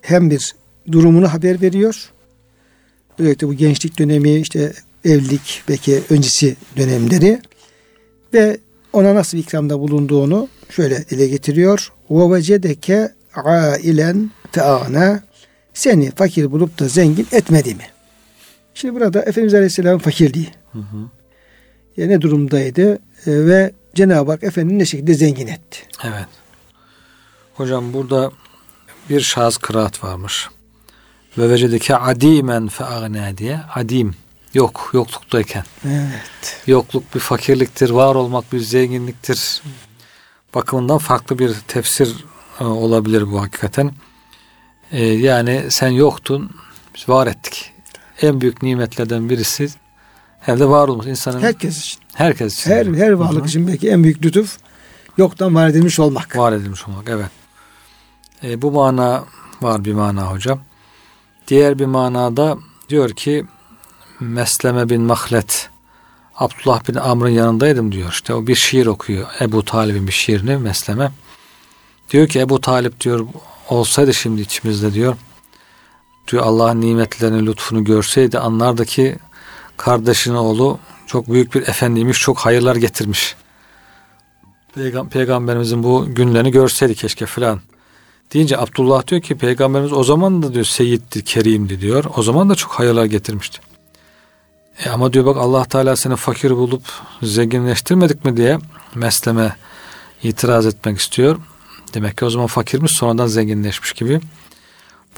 hem 0.00 0.30
bir 0.30 0.54
durumunu 0.92 1.32
haber 1.32 1.60
veriyor. 1.60 2.10
Özellikle 3.18 3.48
bu 3.48 3.54
gençlik 3.54 3.98
dönemi 3.98 4.40
işte 4.40 4.72
evlilik 5.04 5.62
belki 5.68 6.02
öncesi 6.10 6.56
dönemleri 6.76 7.40
ve 8.34 8.58
ona 8.92 9.14
nasıl 9.14 9.38
ikramda 9.38 9.80
bulunduğunu 9.80 10.48
şöyle 10.70 11.08
dile 11.08 11.26
getiriyor. 11.26 11.92
Vecedeke 12.10 13.12
ailen 13.34 14.30
feana 14.52 15.22
seni 15.74 16.10
fakir 16.10 16.52
bulup 16.52 16.78
da 16.78 16.88
zengin 16.88 17.26
etmedi 17.32 17.74
mi? 17.74 17.86
Şimdi 18.74 18.94
burada 18.94 19.22
Efendimiz 19.22 19.54
Aleyhisselam 19.54 19.98
fakirdi. 19.98 20.48
Hı 20.72 20.78
hı. 20.78 21.10
Ya 21.96 22.06
ne 22.06 22.20
durumdaydı 22.20 22.92
e, 22.92 22.98
ve 23.26 23.72
Cenab-ı 23.94 24.30
Hak 24.30 24.44
Efendimiz 24.44 24.78
ne 24.78 24.86
şekilde 24.86 25.14
zengin 25.14 25.46
etti. 25.46 25.78
Evet. 26.04 26.26
Hocam 27.54 27.92
burada 27.92 28.30
bir 29.10 29.20
şahıs 29.20 29.56
kıraat 29.56 30.04
varmış. 30.04 30.48
Ve 31.38 31.50
vecedeke 31.50 31.96
adimen 31.96 32.68
fe 32.68 32.84
diye. 33.38 33.60
Adim 33.74 34.14
Yok, 34.54 34.90
yokluktayken. 34.92 35.64
Evet. 35.86 36.62
Yokluk 36.66 37.14
bir 37.14 37.20
fakirliktir, 37.20 37.90
var 37.90 38.14
olmak 38.14 38.52
bir 38.52 38.60
zenginliktir. 38.60 39.62
Bakımından 40.54 40.98
farklı 40.98 41.38
bir 41.38 41.54
tefsir 41.68 42.24
e, 42.60 42.64
olabilir 42.64 43.32
bu 43.32 43.40
hakikaten. 43.40 43.92
E, 44.92 45.04
yani 45.04 45.66
sen 45.70 45.88
yoktun, 45.88 46.50
biz 46.94 47.08
var 47.08 47.26
ettik. 47.26 47.72
En 48.22 48.40
büyük 48.40 48.62
nimetlerden 48.62 49.30
birisi 49.30 49.68
hem 50.40 50.60
de 50.60 50.68
var 50.68 50.88
olmuş 50.88 51.06
insanın. 51.06 51.40
Herkes 51.40 51.78
için. 51.78 52.00
Herkes 52.14 52.60
için. 52.60 52.70
Her, 52.70 52.86
her 52.86 53.12
varlık 53.12 53.40
Hı-hı. 53.40 53.48
için 53.48 53.68
belki 53.68 53.90
en 53.90 54.04
büyük 54.04 54.24
lütuf 54.24 54.58
yoktan 55.18 55.54
var 55.54 55.68
edilmiş 55.68 56.00
olmak. 56.00 56.36
Var 56.36 56.52
edilmiş 56.52 56.88
olmak, 56.88 57.08
evet. 57.08 57.30
E, 58.44 58.62
bu 58.62 58.72
mana 58.72 59.24
var 59.62 59.84
bir 59.84 59.92
mana 59.92 60.32
hocam. 60.32 60.60
Diğer 61.48 61.78
bir 61.78 61.86
manada 61.86 62.58
diyor 62.88 63.10
ki 63.10 63.46
Mesleme 64.24 64.88
bin 64.88 65.02
Mahlet 65.02 65.70
Abdullah 66.36 66.88
bin 66.88 66.94
Amr'ın 66.94 67.28
yanındaydım 67.28 67.92
diyor. 67.92 68.10
İşte 68.10 68.34
o 68.34 68.46
bir 68.46 68.54
şiir 68.54 68.86
okuyor. 68.86 69.26
Ebu 69.40 69.64
Talib'in 69.64 70.06
bir 70.06 70.12
şiirini 70.12 70.56
Mesleme. 70.56 71.12
Diyor 72.10 72.28
ki 72.28 72.40
Ebu 72.40 72.60
Talip 72.60 73.00
diyor 73.00 73.26
olsaydı 73.68 74.14
şimdi 74.14 74.40
içimizde 74.40 74.94
diyor. 74.94 75.16
Diyor 76.28 76.42
Allah'ın 76.42 76.80
nimetlerini, 76.80 77.46
lütfunu 77.46 77.84
görseydi 77.84 78.38
anlardı 78.38 78.84
ki 78.84 79.16
kardeşinin 79.76 80.34
oğlu 80.34 80.78
çok 81.06 81.28
büyük 81.28 81.54
bir 81.54 81.62
efendiymiş, 81.62 82.20
çok 82.20 82.38
hayırlar 82.38 82.76
getirmiş. 82.76 83.36
Peygam 84.74 85.08
Peygamberimizin 85.08 85.82
bu 85.82 86.06
günlerini 86.08 86.50
görseydi 86.50 86.94
keşke 86.94 87.26
filan. 87.26 87.60
Deyince 88.34 88.58
Abdullah 88.58 89.06
diyor 89.06 89.22
ki 89.22 89.38
Peygamberimiz 89.38 89.92
o 89.92 90.04
zaman 90.04 90.42
da 90.42 90.54
diyor 90.54 90.64
seyyiddi, 90.64 91.24
kerimdi 91.24 91.80
diyor. 91.80 92.04
O 92.16 92.22
zaman 92.22 92.50
da 92.50 92.54
çok 92.54 92.72
hayırlar 92.72 93.04
getirmişti. 93.04 93.71
E 94.78 94.90
ama 94.90 95.12
diyor 95.12 95.26
bak 95.26 95.36
Allah 95.36 95.64
Teala 95.64 95.96
seni 95.96 96.16
fakir 96.16 96.50
bulup 96.50 96.82
zenginleştirmedik 97.22 98.24
mi 98.24 98.36
diye 98.36 98.58
mesleme 98.94 99.56
itiraz 100.22 100.66
etmek 100.66 100.98
istiyor. 100.98 101.38
Demek 101.94 102.18
ki 102.18 102.24
o 102.24 102.30
zaman 102.30 102.46
fakirmiş 102.46 102.92
sonradan 102.92 103.26
zenginleşmiş 103.26 103.92
gibi. 103.92 104.20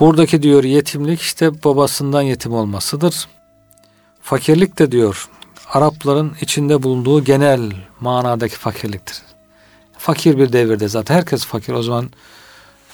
Buradaki 0.01 0.43
diyor 0.43 0.65
yetimlik 0.65 1.21
işte 1.21 1.65
babasından 1.65 2.23
yetim 2.23 2.53
olmasıdır. 2.53 3.29
Fakirlik 4.23 4.79
de 4.79 4.93
diyor 4.93 5.29
Arapların 5.73 6.33
içinde 6.41 6.83
bulunduğu 6.83 7.25
genel 7.25 7.73
manadaki 8.01 8.57
fakirliktir. 8.57 9.23
Fakir 9.99 10.39
bir 10.39 10.53
devirde 10.53 10.89
zaten 10.89 11.15
herkes 11.15 11.45
fakir. 11.45 11.73
O 11.73 11.83
zaman 11.83 12.11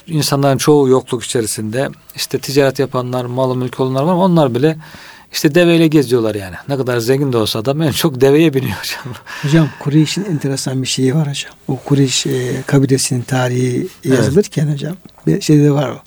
insanların 0.07 0.59
çoğu 0.59 0.88
yokluk 0.88 1.25
içerisinde 1.25 1.88
işte 2.16 2.38
ticaret 2.38 2.79
yapanlar, 2.79 3.25
malı 3.25 3.57
mülk 3.57 3.81
olanlar 3.81 4.03
var 4.03 4.14
onlar 4.14 4.55
bile 4.55 4.77
işte 5.33 5.55
deveyle 5.55 5.87
geziyorlar 5.87 6.35
yani. 6.35 6.55
Ne 6.69 6.77
kadar 6.77 6.99
zengin 6.99 7.33
de 7.33 7.37
olsa 7.37 7.59
adam 7.59 7.83
en 7.83 7.93
çok 7.93 8.21
deveye 8.21 8.55
biniyor 8.55 8.77
hocam. 8.79 9.14
Hocam 9.43 9.69
Kureyş'in 9.81 10.25
enteresan 10.25 10.83
bir 10.83 10.88
şeyi 10.88 11.14
var 11.14 11.29
hocam. 11.29 11.53
O 11.69 11.77
Kureyş 11.77 12.27
e, 12.27 12.62
kabilesinin 12.66 13.23
tarihi 13.23 13.87
yazılırken 14.05 14.64
evet. 14.64 14.75
hocam 14.75 14.97
bir 15.27 15.40
şey 15.40 15.59
de 15.59 15.71
var 15.71 15.88
o. 15.88 15.99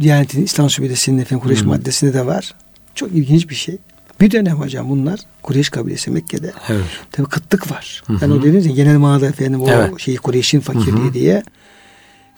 Diyanet'in 0.00 0.44
İslam 0.44 0.70
Şubesi'nin 0.70 1.18
efendim 1.18 1.42
Kureyş 1.42 1.60
hmm. 1.60 1.68
maddesinde 1.68 2.14
de 2.14 2.26
var. 2.26 2.54
Çok 2.94 3.12
ilginç 3.12 3.50
bir 3.50 3.54
şey. 3.54 3.78
Bir 4.20 4.30
dönem 4.30 4.56
hocam 4.56 4.90
bunlar 4.90 5.20
Kureyş 5.42 5.70
kabilesi 5.70 6.10
Mekke'de. 6.10 6.52
Evet. 6.68 6.84
Tabii 7.12 7.28
kıtlık 7.28 7.70
var. 7.70 8.02
Hı 8.06 8.12
hı. 8.12 8.18
Yani 8.22 8.32
o 8.32 8.38
dediğiniz 8.38 8.74
genel 8.74 8.96
manada 8.96 9.26
efendim 9.26 9.62
o 9.62 9.70
evet. 9.70 10.00
şeyi 10.00 10.16
Kureyş'in 10.16 10.60
fakirliği 10.60 11.04
hı 11.04 11.08
hı. 11.08 11.14
diye 11.14 11.42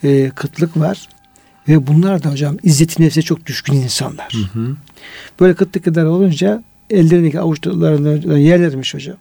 e, 0.05 0.31
kıtlık 0.31 0.77
var. 0.77 1.09
Ve 1.69 1.87
bunlar 1.87 2.23
da 2.23 2.31
hocam 2.31 2.57
izzeti 2.63 3.03
nefse 3.03 3.23
çok 3.23 3.47
düşkün 3.47 3.75
insanlar. 3.75 4.33
Hı 4.33 4.61
hı. 4.61 4.77
Böyle 5.41 5.55
kıtlık 5.55 5.85
kadar 5.85 6.05
olunca 6.05 6.65
ellerindeki 6.91 7.41
avuçlarından 7.41 8.37
yerlermiş 8.37 8.95
hocam. 8.95 9.17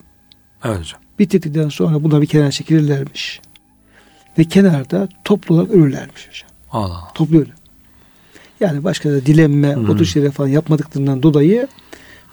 Evet 0.64 0.80
hocam. 0.80 1.00
Bitirdikten 1.20 1.70
sonra 1.70 2.04
bunlar 2.04 2.22
bir 2.22 2.28
kenara 2.28 2.52
çekilirlermiş. 2.52 3.42
Ve 4.38 4.44
kenarda 4.44 5.08
toplu 5.24 5.56
olarak 5.56 5.72
ölürlermiş 5.72 6.28
hocam. 6.28 6.50
Allah. 6.72 7.12
Toplu 7.16 7.38
ölü. 7.38 7.52
Yani 8.60 8.84
başka 8.84 9.12
da 9.12 9.26
dilenme, 9.26 9.76
hmm. 9.76 9.90
otur 9.90 10.06
şeref 10.06 10.34
falan 10.34 10.48
yapmadıklarından 10.48 11.24
dolayı 11.24 11.68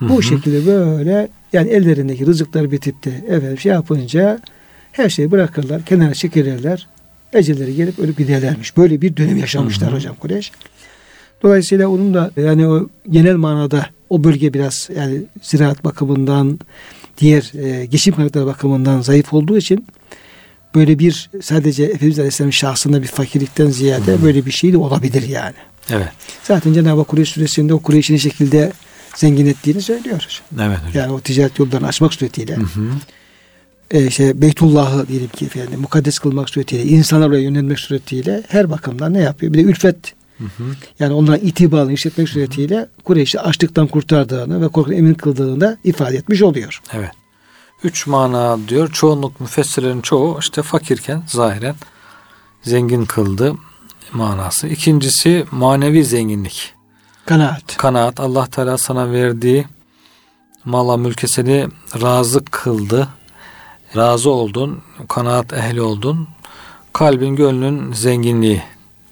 bu 0.01 0.19
hı 0.19 0.23
şekilde 0.23 0.67
böyle 0.67 1.29
yani 1.53 1.69
ellerindeki 1.71 2.27
rızıklar 2.27 2.73
bitip 2.73 3.05
de 3.05 3.11
efendim 3.11 3.59
şey 3.59 3.73
yapınca 3.73 4.41
her 4.93 5.09
şeyi 5.09 5.31
bırakırlar, 5.31 5.85
kenara 5.85 6.15
çekilirler. 6.15 6.87
Ecelleri 7.33 7.75
gelip 7.75 7.99
ölüp 7.99 8.19
giderlermiş. 8.19 8.77
Böyle 8.77 9.01
bir 9.01 9.17
dönem 9.17 9.37
yaşamışlar 9.37 9.91
hı 9.91 9.97
hocam 9.97 10.15
Kureyş. 10.15 10.53
Dolayısıyla 11.43 11.89
onun 11.89 12.15
da 12.15 12.31
yani 12.37 12.67
o 12.67 12.89
genel 13.11 13.37
manada 13.37 13.87
o 14.11 14.25
bölge 14.25 14.55
biraz 14.55 14.89
yani 14.97 15.23
ziraat 15.43 15.85
bakımından 15.85 16.61
diğer 17.19 17.53
e, 17.65 17.87
geçim 17.87 18.15
kaynakları 18.15 18.47
bakımından 18.47 19.01
zayıf 19.01 19.33
olduğu 19.33 19.59
için 19.59 19.87
böyle 20.75 20.99
bir 20.99 21.31
sadece 21.43 21.85
Efendimiz 21.85 22.19
Aleyhisselam'ın 22.19 22.51
şahsında 22.51 23.03
bir 23.03 23.07
fakirlikten 23.07 23.67
ziyade 23.67 24.17
hmm. 24.17 24.25
böyle 24.25 24.47
bir 24.47 24.51
şey 24.51 24.73
de 24.73 24.79
olabilir 24.79 25.29
yani. 25.29 25.55
Evet. 25.91 26.09
Zaten 26.43 26.73
Cenab-ı 26.73 26.99
Hak 27.01 27.09
Kureyş 27.09 27.29
suresinde 27.29 27.75
o 27.75 27.79
Kureyş'in 27.79 28.17
şekilde 28.17 28.73
zengin 29.17 29.47
ettiğini 29.47 29.83
söylüyor. 29.83 30.43
Evet 30.61 30.79
hocam. 30.79 30.93
Yani 30.95 31.13
o 31.13 31.21
ticaret 31.21 31.59
yollarını 31.59 31.87
açmak 31.87 32.15
suretiyle. 32.15 32.57
Hı 32.57 32.61
hı. 32.61 32.91
E, 33.91 34.07
işte 34.07 34.41
Beytullah'ı 34.41 35.09
diyelim 35.09 35.29
ki 35.29 35.45
efendim 35.45 35.81
mukaddes 35.81 36.19
kılmak 36.19 36.51
suretiyle, 36.51 36.85
insanlar 36.85 37.29
oraya 37.29 37.41
yönelmek 37.41 37.81
suretiyle 37.81 38.43
her 38.49 38.71
bakımdan 38.71 39.15
ne 39.15 39.21
yapıyor? 39.21 39.53
Bir 39.53 39.59
de 39.59 39.63
ülfet 39.63 40.15
Hı 40.41 40.45
hı. 40.45 40.65
Yani 40.99 41.13
onların 41.13 41.47
itibarını 41.47 41.93
işletmek 41.93 42.29
suretiyle 42.29 42.89
Kureyş'i 43.05 43.41
açlıktan 43.41 43.87
kurtardığını 43.87 44.63
ve 44.63 44.69
korkudan 44.69 44.99
emin 44.99 45.15
kıldığını 45.15 45.61
da 45.61 45.79
ifade 45.85 46.17
etmiş 46.17 46.43
oluyor. 46.43 46.83
Evet. 46.93 47.11
Üç 47.85 48.07
mana 48.07 48.59
diyor. 48.69 48.93
Çoğunluk 48.93 49.41
müfessirlerin 49.41 50.01
çoğu 50.01 50.39
işte 50.41 50.63
fakirken 50.63 51.23
zahiren 51.27 51.75
zengin 52.63 53.05
kıldı 53.05 53.55
manası. 54.13 54.69
İkincisi 54.69 55.45
manevi 55.51 56.05
zenginlik. 56.05 56.75
Kanaat. 57.27 57.77
Kanaat. 57.77 58.21
Allah 58.21 58.47
Teala 58.47 58.79
sana 58.79 59.13
verdiği 59.13 59.67
mala 60.65 60.97
mülke 60.97 61.27
seni 61.27 61.69
razı 62.03 62.45
kıldı. 62.45 63.09
Razı 63.97 64.31
oldun. 64.31 64.83
Kanaat 65.09 65.53
ehli 65.53 65.83
oldun. 65.83 66.29
Kalbin 66.93 67.37
gönlün 67.37 67.93
zenginliği 67.93 68.63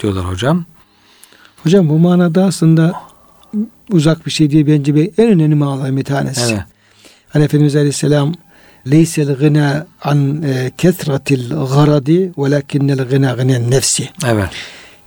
diyorlar 0.01 0.25
hocam. 0.25 0.65
Hocam 1.63 1.89
bu 1.89 1.99
manada 1.99 2.45
aslında 2.45 2.93
uzak 3.91 4.27
bir 4.27 4.31
şey 4.31 4.51
diye 4.51 4.67
bence 4.67 4.95
bir 4.95 5.11
en 5.19 5.29
önemli 5.29 5.55
manaların 5.55 5.97
bir 5.97 6.05
tanesi. 6.05 6.53
Evet. 6.53 6.63
Hani 7.29 7.45
Efendimiz 7.45 7.77
Aleyhisselam 7.77 8.35
leysel 8.87 9.35
gına 9.35 9.87
an 10.03 10.43
e, 10.43 10.71
kesratil 10.79 11.51
garadi 11.51 12.33
velakinnel 12.39 13.05
gına 13.05 13.33
gınen 13.33 13.71
nefsi. 13.71 14.09
Evet. 14.27 14.51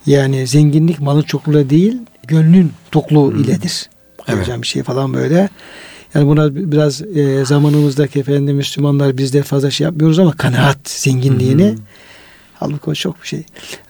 Yani 0.05 0.47
zenginlik 0.47 0.99
malın 0.99 1.21
çokluğu 1.21 1.69
değil, 1.69 1.97
gönlün 2.23 2.73
tokluğu 2.91 3.31
hmm. 3.31 3.43
iledir. 3.43 3.89
Evet. 4.27 4.41
Hocam 4.41 4.61
bir 4.61 4.67
şey 4.67 4.83
falan 4.83 5.13
böyle. 5.13 5.49
Yani 6.15 6.27
buna 6.27 6.55
biraz 6.55 7.01
e, 7.01 7.45
zamanımızdaki 7.45 8.19
efendim 8.19 8.55
Müslümanlar 8.55 9.17
bizde 9.17 9.43
fazla 9.43 9.71
şey 9.71 9.85
yapmıyoruz 9.85 10.19
ama 10.19 10.31
kanaat 10.31 10.89
zenginliğini 10.89 11.71
hmm. 11.71 11.77
Halbuki 12.61 12.89
o 12.89 12.93
çok 12.93 13.21
bir 13.21 13.27
şey. 13.27 13.43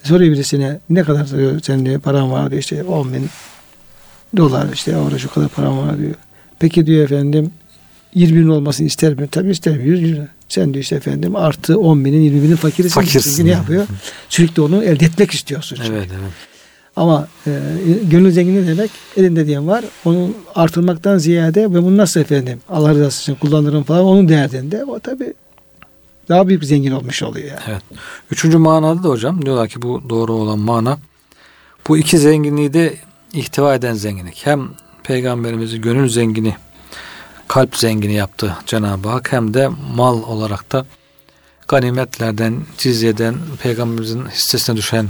Soruyor 0.03 0.33
birisine 0.33 0.79
ne 0.89 1.03
kadar 1.03 1.25
senin 1.63 1.85
diyor 1.85 1.99
paran 1.99 2.31
var 2.31 2.51
diyor 2.51 2.61
işte 2.61 2.83
10 2.83 3.13
bin 3.13 3.29
dolar 4.37 4.73
işte 4.73 4.97
orada 4.97 5.19
şu 5.19 5.33
kadar 5.33 5.49
param 5.49 5.77
var 5.77 5.97
diyor. 5.97 6.15
Peki 6.59 6.85
diyor 6.85 7.03
efendim 7.03 7.51
20 8.15 8.39
bin 8.39 8.47
olmasını 8.47 8.87
ister 8.87 9.13
mi? 9.13 9.27
Tabii 9.27 9.51
ister 9.51 9.77
mi? 9.77 9.83
100 9.83 10.03
lira. 10.03 10.27
Sen 10.49 10.73
diyor 10.73 10.83
işte 10.83 10.95
efendim 10.95 11.35
artı 11.35 11.79
10 11.79 12.05
binin 12.05 12.21
20 12.21 12.43
binin 12.43 12.55
fakirisin. 12.55 13.01
Fakirsin. 13.01 13.45
Ne 13.45 13.49
yapıyor? 13.49 13.87
Sürekli 14.29 14.61
onu 14.61 14.83
elde 14.83 15.05
etmek 15.05 15.31
istiyorsun. 15.31 15.75
Çünkü. 15.75 15.93
Evet 15.93 16.09
evet. 16.11 16.31
Ama 16.95 17.27
e, 17.47 17.51
gönül 18.03 18.31
zenginliği 18.31 18.67
demek 18.67 18.91
elinde 19.17 19.47
diyen 19.47 19.67
var. 19.67 19.85
Onu 20.05 20.29
artırmaktan 20.55 21.17
ziyade 21.17 21.61
ve 21.61 21.83
bunu 21.83 21.97
nasıl 21.97 22.19
efendim 22.19 22.59
Allah 22.69 22.93
rızası 22.93 23.21
için 23.21 23.35
kullanırım 23.35 23.83
falan 23.83 24.05
onun 24.05 24.29
derdinde. 24.29 24.85
O 24.85 24.99
tabi 24.99 25.33
daha 26.29 26.47
büyük 26.47 26.63
zengin 26.63 26.91
olmuş 26.91 27.23
oluyor 27.23 27.47
yani. 27.47 27.59
Evet. 27.67 27.81
Üçüncü 28.31 28.57
manada 28.57 29.03
da 29.03 29.09
hocam 29.09 29.45
diyorlar 29.45 29.67
ki 29.67 29.81
bu 29.81 30.09
doğru 30.09 30.33
olan 30.33 30.59
mana 30.59 30.97
bu 31.87 31.97
iki 31.97 32.17
zenginliği 32.17 32.73
de 32.73 32.93
ihtiva 33.33 33.75
eden 33.75 33.93
zenginlik. 33.93 34.41
Hem 34.45 34.69
peygamberimizi 35.03 35.81
gönül 35.81 36.09
zengini 36.09 36.55
kalp 37.47 37.77
zengini 37.77 38.13
yaptı 38.13 38.55
Cenab-ı 38.65 39.09
Hak 39.09 39.31
hem 39.31 39.53
de 39.53 39.69
mal 39.95 40.23
olarak 40.23 40.71
da 40.71 40.85
ganimetlerden, 41.67 42.61
cizyeden, 42.77 43.35
peygamberimizin 43.63 44.25
hissesine 44.25 44.77
düşen 44.77 45.07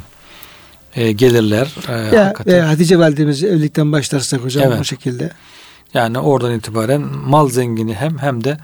e, 0.95 1.11
gelirler. 1.11 1.75
E, 1.89 2.15
ya, 2.15 2.25
hakikaten. 2.25 2.57
E, 2.57 2.61
Hatice 2.61 2.99
validemiz 2.99 3.43
evlilikten 3.43 3.91
başlarsak 3.91 4.43
hocam 4.43 4.63
evet. 4.67 4.81
o 4.81 4.83
şekilde. 4.83 5.29
Yani 5.93 6.19
oradan 6.19 6.53
itibaren 6.53 7.01
mal 7.01 7.49
zengini 7.49 7.93
hem 7.93 8.17
hem 8.17 8.43
de 8.43 8.57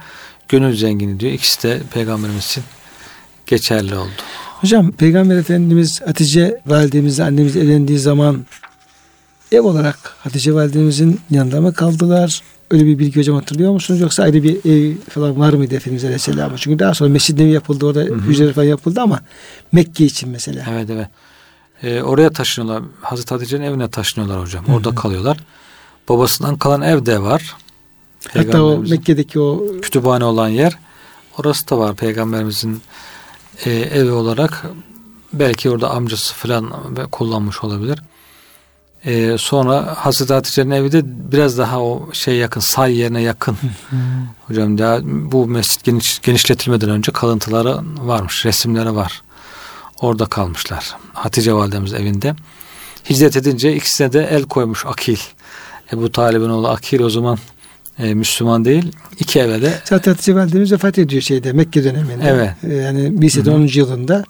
gönül 0.50 0.76
zengini 0.76 1.20
diyor. 1.20 1.32
İkisi 1.32 1.64
de 1.64 1.80
peygamberimiz 1.94 2.46
için 2.46 2.64
geçerli 3.46 3.96
oldu. 3.96 4.10
Hocam 4.62 4.92
peygamber 4.92 5.36
efendimiz 5.38 6.02
Hatice 6.02 6.62
validemiz 6.66 7.20
annemiz 7.20 7.58
evlendiği 7.58 8.00
zaman 8.00 8.46
ev 9.52 9.62
olarak 9.62 9.98
Hatice 10.20 10.54
validemizin 10.54 11.20
yanında 11.30 11.62
mı 11.62 11.74
kaldılar? 11.74 12.42
Öyle 12.72 12.86
bir 12.86 13.00
bilgi 13.00 13.20
hocam 13.20 13.36
hatırlıyor 13.36 13.72
musunuz? 13.72 14.02
Yoksa 14.02 14.24
ayrı 14.24 14.44
bir 14.44 14.56
ev 14.66 14.96
falan 15.10 15.40
var 15.40 15.54
mıydı 15.54 15.76
Efendimiz 15.76 16.04
Aleyhisselam? 16.04 16.52
Çünkü 16.56 16.80
daha 16.80 16.94
sonra 16.94 17.10
Mescid 17.10 17.40
Nebi 17.40 17.50
yapıldı 17.50 17.86
orada 17.86 18.02
hücreler 18.02 18.54
falan 18.54 18.68
yapıldı 18.68 19.02
ama 19.02 19.20
Mekke 19.72 20.06
için 20.06 20.30
mesela. 20.30 20.66
Evet 20.70 20.90
evet. 20.90 21.08
Ee, 21.84 22.02
oraya 22.02 22.30
taşınıyorlar. 22.30 22.84
Hazreti 23.02 23.34
Hatice'nin 23.34 23.64
evine 23.64 23.90
taşınıyorlar 23.90 24.42
hocam. 24.42 24.66
Orada 24.66 24.90
Hı-hı. 24.90 24.96
kalıyorlar. 24.96 25.38
Babasından 26.10 26.58
kalan 26.58 26.82
ev 26.82 27.06
de 27.06 27.22
var. 27.22 27.56
Hatta 28.34 28.64
o 28.64 28.78
Mekke'deki 28.78 29.40
o 29.40 29.64
kütüphane 29.82 30.26
olan 30.26 30.48
yer 30.48 30.78
orası 31.38 31.70
da 31.70 31.78
var 31.78 31.96
peygamberimizin 31.96 32.82
e, 33.66 33.72
evi 33.72 34.12
olarak 34.12 34.66
belki 35.34 35.70
orada 35.70 35.90
amcası 35.90 36.34
falan 36.34 36.74
kullanmış 37.12 37.64
olabilir. 37.64 38.00
E, 39.06 39.38
sonra 39.38 39.96
Hazreti 39.98 40.34
Hatice'nin 40.34 40.72
evi 40.72 40.92
de 40.92 41.02
biraz 41.32 41.58
daha 41.58 41.82
o 41.82 42.10
şey 42.14 42.36
yakın 42.36 42.62
say 42.62 42.98
yerine 42.98 43.22
yakın. 43.22 43.58
Hocam 44.48 44.78
daha 44.78 45.00
bu 45.04 45.48
mescit 45.48 45.84
geniş, 45.84 46.20
genişletilmeden 46.20 46.90
önce 46.90 47.12
kalıntıları 47.12 47.78
varmış, 47.98 48.46
resimleri 48.46 48.96
var. 48.96 49.22
Orada 50.02 50.26
kalmışlar. 50.26 50.96
Hatice 51.14 51.54
validemiz 51.54 51.94
evinde. 51.94 52.36
Hicret 53.10 53.38
edince 53.38 53.76
ikisine 53.76 54.14
de 54.14 54.28
el 54.32 54.44
koymuş 54.44 54.86
Akil. 54.86 55.18
Ebu 55.94 56.12
Talib'in 56.12 56.50
oğlu 56.50 56.68
Akil 56.68 57.00
o 57.00 57.10
zaman 57.10 57.38
e, 58.00 58.14
Müslüman 58.14 58.66
değil. 58.66 58.92
İki 59.20 59.40
eve 59.40 59.62
de. 59.62 59.74
Zaten 59.84 60.12
Hatice 60.12 60.36
validemiz 60.36 60.72
vefat 60.72 60.98
ediyor 60.98 61.22
şeyde 61.22 61.54
Mekke 61.54 61.84
döneminde. 61.84 62.24
Evet. 62.28 62.52
E, 62.64 62.74
yani 62.74 63.22
Bilse'de 63.22 63.52
10. 63.52 63.62
yılında. 63.74 64.24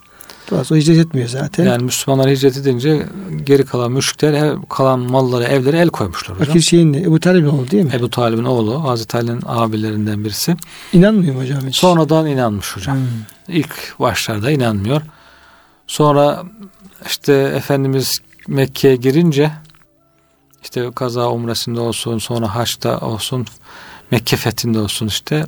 Dolayısıyla 0.52 0.82
hicret 0.82 1.06
etmiyor 1.06 1.28
zaten. 1.30 1.66
Yani 1.66 1.84
Müslümanlar 1.84 2.30
hicret 2.30 2.58
edince 2.58 3.06
geri 3.44 3.66
kalan 3.66 3.92
müşrikler 3.92 4.56
kalan 4.70 5.00
malları, 5.00 5.44
evleri 5.44 5.78
el 5.78 5.90
koymuşlar 5.90 6.40
hocam. 6.40 6.50
Akil 6.50 6.62
şeyin 6.62 6.94
Ebu 6.94 7.20
Talib'in 7.20 7.50
oğlu 7.50 7.72
değil 7.72 7.84
mi? 7.84 7.92
Ebu 7.94 8.10
Talib'in 8.10 8.44
oğlu. 8.44 8.84
Hazreti 8.84 9.18
Ali'nin 9.18 9.42
abilerinden 9.46 10.24
birisi. 10.24 10.56
İnanmıyor 10.94 11.36
mu 11.36 11.42
hocam 11.42 11.68
hiç? 11.68 11.76
Sonradan 11.76 12.28
inanmış 12.28 12.76
hocam. 12.76 12.98
Hmm. 12.98 13.56
İlk 13.56 14.00
başlarda 14.00 14.52
inanmıyor. 14.52 15.02
Sonra 15.88 16.44
işte 17.06 17.34
Efendimiz 17.34 18.20
Mekke'ye 18.48 18.96
girince 18.96 19.52
işte 20.64 20.92
kaza 20.96 21.30
umresinde 21.30 21.80
olsun 21.80 22.18
sonra 22.18 22.56
haçta 22.56 23.00
olsun 23.00 23.48
Mekke 24.12 24.38
fethinde 24.38 24.80
olsun 24.80 25.08
işte 25.08 25.46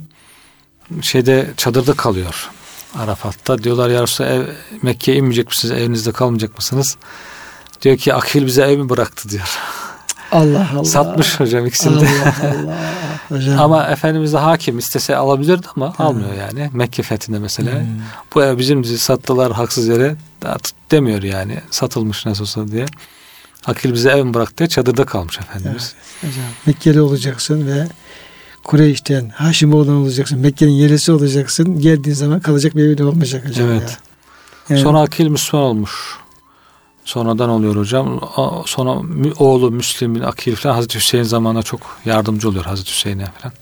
şeyde 1.01 1.49
çadırda 1.57 1.93
kalıyor 1.93 2.49
Arafat'ta. 2.95 3.63
Diyorlar 3.63 3.89
ya 3.89 4.27
ev, 4.27 4.47
Mekke'ye 4.81 5.17
inmeyecek 5.17 5.47
misiniz? 5.47 5.71
Evinizde 5.71 6.11
kalmayacak 6.11 6.57
mısınız? 6.57 6.97
Diyor 7.81 7.97
ki 7.97 8.13
akil 8.13 8.45
bize 8.45 8.61
ev 8.61 8.77
mi 8.77 8.89
bıraktı 8.89 9.29
diyor. 9.29 9.59
Allah 10.31 10.69
Allah. 10.75 10.83
Satmış 10.83 11.39
hocam 11.39 11.65
ikisini 11.65 12.01
de. 12.01 12.07
Allah 12.07 12.33
Allah. 12.43 12.77
Hocam. 13.29 13.59
ama 13.59 13.87
Efendimiz 13.87 14.33
de 14.33 14.37
hakim 14.37 14.77
istese 14.77 15.15
alabilirdi 15.15 15.67
ama 15.75 15.97
hmm. 15.97 16.05
almıyor 16.05 16.33
yani. 16.33 16.69
Mekke 16.73 17.03
fethinde 17.03 17.39
mesela. 17.39 17.79
Hmm. 17.79 17.87
Bu 18.35 18.43
ev 18.43 18.57
bizim 18.57 18.85
sattılar 18.85 19.51
haksız 19.51 19.87
yere 19.87 20.15
demiyor 20.91 21.23
yani. 21.23 21.57
Satılmış 21.71 22.25
nasıl 22.25 22.41
olsa 22.41 22.67
diye. 22.67 22.85
Akil 23.65 23.93
bize 23.93 24.09
ev 24.09 24.25
mi 24.25 24.33
bıraktı 24.33 24.67
çadırda 24.67 25.05
kalmış 25.05 25.39
Efendimiz. 25.39 25.95
Evet, 26.23 26.33
hocam. 26.33 26.45
Mekkeli 26.65 27.01
olacaksın 27.01 27.67
ve 27.67 27.87
Kureyş'ten 28.63 29.29
Haşimoğlu'dan 29.29 29.95
olacaksın. 29.95 30.39
Mekke'nin 30.39 30.71
yerlisi 30.71 31.11
olacaksın. 31.11 31.79
Geldiğin 31.79 32.15
zaman 32.15 32.39
kalacak 32.39 32.75
bir 32.75 32.83
evin 32.83 33.03
olmayacak 33.03 33.49
hocam. 33.49 33.69
Evet. 33.69 33.89
Ya. 33.89 33.97
Yani, 34.69 34.81
Sonra 34.81 34.99
Akil 34.99 35.27
Müslüman 35.27 35.65
olmuş. 35.65 35.91
Sonradan 37.09 37.49
oluyor 37.49 37.75
hocam. 37.75 38.21
Sonra 38.65 39.01
oğlu 39.39 39.71
Müslim 39.71 40.15
bin 40.15 40.21
Akil 40.21 40.55
falan 40.55 40.75
Hazreti 40.75 40.99
Hüseyin 40.99 41.23
zamanında 41.23 41.63
çok 41.63 41.81
yardımcı 42.05 42.49
oluyor 42.49 42.65
Hazreti 42.65 42.91
Hüseyin'e 42.91 43.25
falan. 43.25 43.53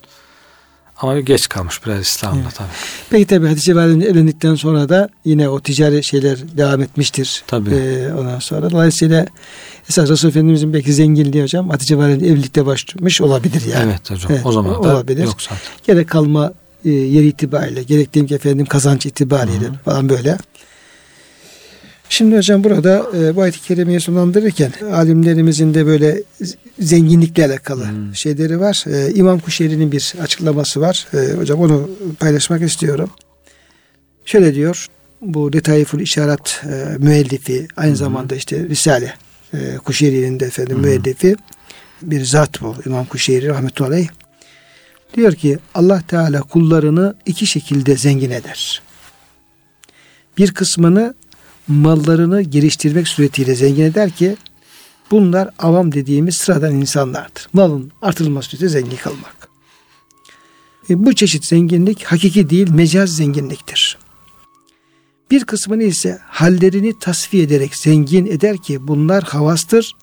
Ama 0.98 1.20
geç 1.20 1.50
kalmış 1.50 1.86
biraz 1.86 2.02
İslam'da 2.02 2.40
evet. 2.44 2.56
tabii. 2.56 2.68
Peki 3.10 3.26
tabii 3.28 3.48
Hatice 3.48 3.76
Validemiz 3.76 4.08
evlendikten 4.08 4.56
sonra 4.56 4.90
da 4.90 5.10
yine 5.26 5.50
o 5.50 5.60
ticari 5.60 6.04
şeyler 6.04 6.58
devam 6.58 6.82
etmiştir. 6.82 7.44
Tabii. 7.48 7.70
Ee, 7.70 8.14
ondan 8.14 8.40
sonra. 8.40 8.72
Dolayısıyla 8.72 9.26
esas 9.90 10.10
Resul 10.10 10.30
Efendimizin 10.30 10.74
belki 10.74 10.94
zenginliği 10.94 11.44
hocam 11.44 11.70
Hatice 11.70 11.98
Validemiz 11.98 12.32
evlilikte 12.32 12.66
başlamış 12.66 13.22
olabilir 13.22 13.62
yani. 13.74 13.92
Evet 13.92 14.12
hocam 14.12 14.32
evet, 14.32 14.46
o 14.46 14.52
zaman 14.52 14.74
da 14.74 14.78
olabilir. 14.78 15.24
yok 15.24 15.42
zaten. 15.42 15.58
Gerek 15.88 16.10
kalma 16.10 16.54
e, 16.86 16.90
yeri 16.90 17.28
itibariyle 17.28 17.84
gerek 17.84 18.14
ki 18.14 18.36
efendim 18.36 18.66
kazanç 18.66 19.06
itibariyle 19.06 19.66
Hı-hı. 19.66 19.78
falan 19.86 20.10
böyle. 20.10 20.38
Şimdi 22.10 22.38
hocam 22.38 22.64
burada 22.64 23.06
e, 23.18 23.36
bu 23.36 23.42
ayet-i 23.42 23.62
kerimeyi 23.62 24.00
sonlandırırken 24.00 24.72
alimlerimizin 24.94 25.74
de 25.74 25.86
böyle 25.86 26.24
zenginlikle 26.80 27.46
alakalı 27.46 27.90
hmm. 27.90 28.16
şeyleri 28.16 28.60
var. 28.60 28.84
E, 28.88 29.14
İmam 29.14 29.40
Kuşeyri'nin 29.40 29.92
bir 29.92 30.14
açıklaması 30.22 30.82
var. 30.82 31.08
E, 31.14 31.34
hocam 31.38 31.60
onu 31.60 31.90
paylaşmak 32.20 32.62
istiyorum. 32.62 33.10
Şöyle 34.26 34.56
diyor. 34.56 34.88
Bu 35.22 35.54
Detayful 35.54 36.00
İşaret 36.00 36.62
e, 36.64 36.98
müellifi 36.98 37.68
aynı 37.78 37.90
hmm. 37.90 37.98
zamanda 37.98 38.36
işte 38.36 38.70
Risale 38.70 39.14
e, 39.54 39.78
Kuşeyri'nin 39.78 40.40
de 40.40 40.46
efendim 40.46 40.76
hmm. 40.76 40.84
müellifi 40.84 41.36
bir 42.02 42.26
zat 42.26 42.62
bu 42.62 42.76
İmam 42.86 43.06
Kuşeyri 43.06 43.48
rahmetullahi 43.48 44.10
Diyor 45.14 45.34
ki 45.34 45.58
Allah 45.76 46.02
Teala 46.08 46.42
kullarını 46.42 47.16
iki 47.26 47.48
şekilde 47.48 47.98
zengin 47.98 48.32
eder. 48.32 48.82
Bir 50.38 50.54
kısmını 50.54 51.14
mallarını 51.68 52.42
geliştirmek 52.42 53.08
suretiyle 53.08 53.56
zengin 53.56 53.84
eder 53.84 54.10
ki 54.10 54.38
bunlar 55.12 55.50
avam 55.60 55.92
dediğimiz 55.92 56.36
sıradan 56.36 56.76
insanlardır. 56.76 57.48
Malın 57.54 57.92
artırılması 58.02 58.50
suretiyle 58.50 58.70
zengin 58.70 58.98
kalmak. 58.98 59.50
E, 60.90 61.06
bu 61.06 61.16
çeşit 61.16 61.46
zenginlik 61.46 62.04
hakiki 62.04 62.50
değil 62.50 62.70
mecaz 62.70 63.16
zenginliktir. 63.16 63.98
Bir 65.32 65.44
kısmını 65.44 65.84
ise 65.84 66.20
hallerini 66.28 67.00
tasfiye 67.00 67.44
ederek 67.44 67.76
zengin 67.76 68.26
eder 68.26 68.58
ki 68.58 68.88
bunlar 68.88 69.24
havastır. 69.24 69.96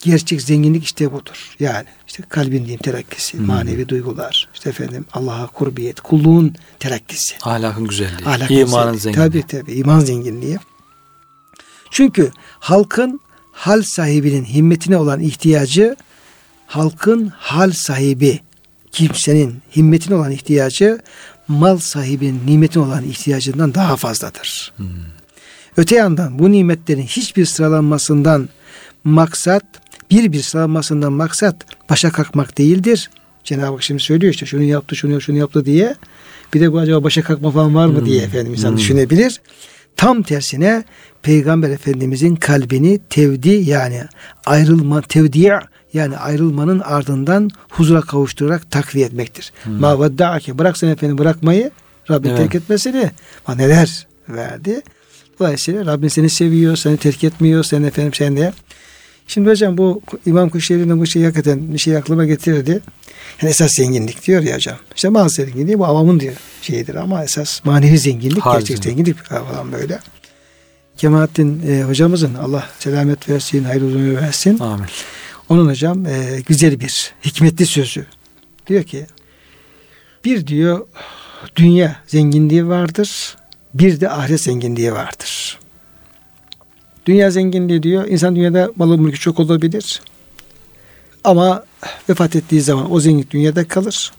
Gerçek 0.00 0.42
zenginlik 0.42 0.84
işte 0.84 1.12
budur. 1.12 1.56
Yani 1.60 1.86
işte 2.06 2.22
kalbin 2.28 2.58
diyeyim 2.58 2.80
terakkisi, 2.80 3.38
hmm. 3.38 3.46
manevi 3.46 3.88
duygular, 3.88 4.48
işte 4.54 4.70
efendim 4.70 5.04
Allah'a 5.12 5.46
kurbiyet, 5.46 6.00
kulluğun 6.00 6.54
terakkisi. 6.78 7.34
Ahlakın 7.42 7.86
güzelliği, 7.86 8.28
Ahlak 8.28 8.50
imanın 8.50 8.92
güzelliği. 8.92 9.00
zenginliği. 9.00 9.42
Tabii 9.44 9.46
tabii 9.46 9.72
iman 9.72 10.00
zenginliği. 10.00 10.58
Çünkü 11.96 12.30
halkın 12.58 13.20
hal 13.52 13.82
sahibinin 13.82 14.44
himmetine 14.44 14.96
olan 14.96 15.20
ihtiyacı 15.20 15.96
halkın 16.66 17.32
hal 17.36 17.70
sahibi 17.70 18.40
kimsenin 18.92 19.54
himmetine 19.76 20.14
olan 20.14 20.30
ihtiyacı 20.30 20.98
mal 21.48 21.78
sahibinin 21.78 22.40
nimetine 22.46 22.82
olan 22.82 23.04
ihtiyacından 23.04 23.74
daha 23.74 23.96
fazladır. 23.96 24.72
Hmm. 24.76 24.86
Öte 25.76 25.96
yandan 25.96 26.38
bu 26.38 26.52
nimetlerin 26.52 27.02
hiçbir 27.02 27.44
sıralanmasından 27.44 28.48
maksat 29.04 29.64
bir 30.10 30.32
bir 30.32 30.42
sıralanmasından 30.42 31.12
maksat 31.12 31.56
başa 31.90 32.12
kalkmak 32.12 32.58
değildir. 32.58 33.10
Cenab-ı 33.44 33.72
Hak 33.72 33.82
şimdi 33.82 34.02
söylüyor 34.02 34.34
işte 34.34 34.46
şunu 34.46 34.62
yaptı 34.62 34.96
şunu 34.96 35.20
şunu 35.20 35.36
yaptı 35.36 35.64
diye. 35.64 35.94
Bir 36.54 36.60
de 36.60 36.72
bu 36.72 36.78
acaba 36.78 37.04
başa 37.04 37.22
kalkma 37.22 37.50
falan 37.50 37.74
var 37.74 37.86
mı 37.86 37.98
hmm. 37.98 38.06
diye 38.06 38.22
efendim 38.22 38.52
insan 38.52 38.70
hmm. 38.70 38.78
düşünebilir. 38.78 39.40
Tam 39.96 40.22
tersine 40.22 40.84
Peygamber 41.22 41.70
Efendimizin 41.70 42.36
kalbini 42.36 43.00
tevdi 43.10 43.48
yani 43.48 44.02
ayrılma 44.46 45.02
tevdi 45.02 45.52
yani 45.92 46.16
ayrılmanın 46.16 46.80
ardından 46.80 47.50
huzura 47.70 48.00
kavuşturarak 48.00 48.70
takviye 48.70 49.06
etmektir. 49.06 49.52
Hmm. 49.62 49.80
Ma 49.80 50.00
vedda'ake 50.00 50.58
bırak 50.58 50.78
sen 50.78 50.88
efendim 50.88 51.18
bırakmayı 51.18 51.70
Rabbin 52.10 52.28
evet. 52.28 52.38
terk 52.38 52.54
etmesini 52.54 53.10
ma 53.48 53.54
neler 53.54 54.06
verdi. 54.28 54.82
Dolayısıyla 55.40 55.86
Rabbin 55.86 56.08
seni 56.08 56.30
seviyor, 56.30 56.76
seni 56.76 56.96
terk 56.96 57.24
etmiyor, 57.24 57.64
sen 57.64 57.82
efendim 57.82 58.14
sen 58.14 58.36
de. 58.36 58.52
Şimdi 59.26 59.50
hocam 59.50 59.78
bu 59.78 60.02
İmam 60.26 60.48
Kuşehri'nin 60.48 61.00
bu 61.00 61.06
şey 61.06 61.24
hakikaten 61.24 61.72
bir 61.74 61.78
şey 61.78 61.96
aklıma 61.96 62.24
getirdi. 62.26 62.80
Yani 63.42 63.50
esas 63.50 63.72
zenginlik 63.72 64.26
diyor 64.26 64.42
ya 64.42 64.56
hocam. 64.56 64.76
İşte 64.96 65.08
mal 65.08 65.28
zenginliği 65.28 65.78
bu 65.78 65.86
avamın 65.86 66.20
diyor 66.20 66.34
şeyidir 66.62 66.94
ama 66.94 67.24
esas 67.24 67.64
manevi 67.64 67.98
zenginlik, 67.98 68.46
Harcın. 68.46 68.58
gerçek 68.60 68.84
zenginlik 68.84 69.16
falan 69.24 69.72
böyle. 69.72 69.98
Kemalettin 70.96 71.62
e, 71.68 71.82
hocamızın 71.82 72.34
Allah 72.34 72.68
selamet 72.78 73.28
versin, 73.28 73.64
hayırlı 73.64 73.86
uzun 73.86 74.16
versin. 74.16 74.58
Amin. 74.58 74.86
Onun 75.48 75.68
hocam 75.68 76.06
e, 76.06 76.40
güzel 76.46 76.80
bir 76.80 77.12
hikmetli 77.24 77.66
sözü. 77.66 78.06
Diyor 78.66 78.82
ki 78.82 79.06
bir 80.24 80.46
diyor 80.46 80.86
dünya 81.56 81.96
zenginliği 82.06 82.68
vardır. 82.68 83.36
bir 83.74 84.00
de 84.00 84.10
ahiret 84.10 84.40
zenginliği 84.40 84.92
vardır. 84.92 85.58
Dünya 87.06 87.30
zenginliği 87.30 87.82
diyor. 87.82 88.08
İnsan 88.08 88.36
dünyada 88.36 88.72
malı 88.76 88.98
mülkü 88.98 89.18
çok 89.18 89.40
olabilir. 89.40 90.02
Ama 91.24 91.64
vefat 92.08 92.36
ettiği 92.36 92.60
zaman 92.60 92.92
o 92.92 93.00
zenginlik 93.00 93.30
dünyada 93.30 93.68
kalır. 93.68 94.12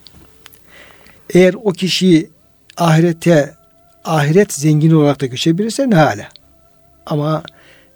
Eğer 1.33 1.53
o 1.63 1.71
kişiyi 1.71 2.29
ahirete 2.77 3.55
ahiret 4.05 4.53
zengini 4.53 4.95
olarak 4.95 5.21
da 5.21 5.25
göçebilirse 5.25 5.89
ne 5.89 5.95
hale. 5.95 6.29
Ama 7.05 7.43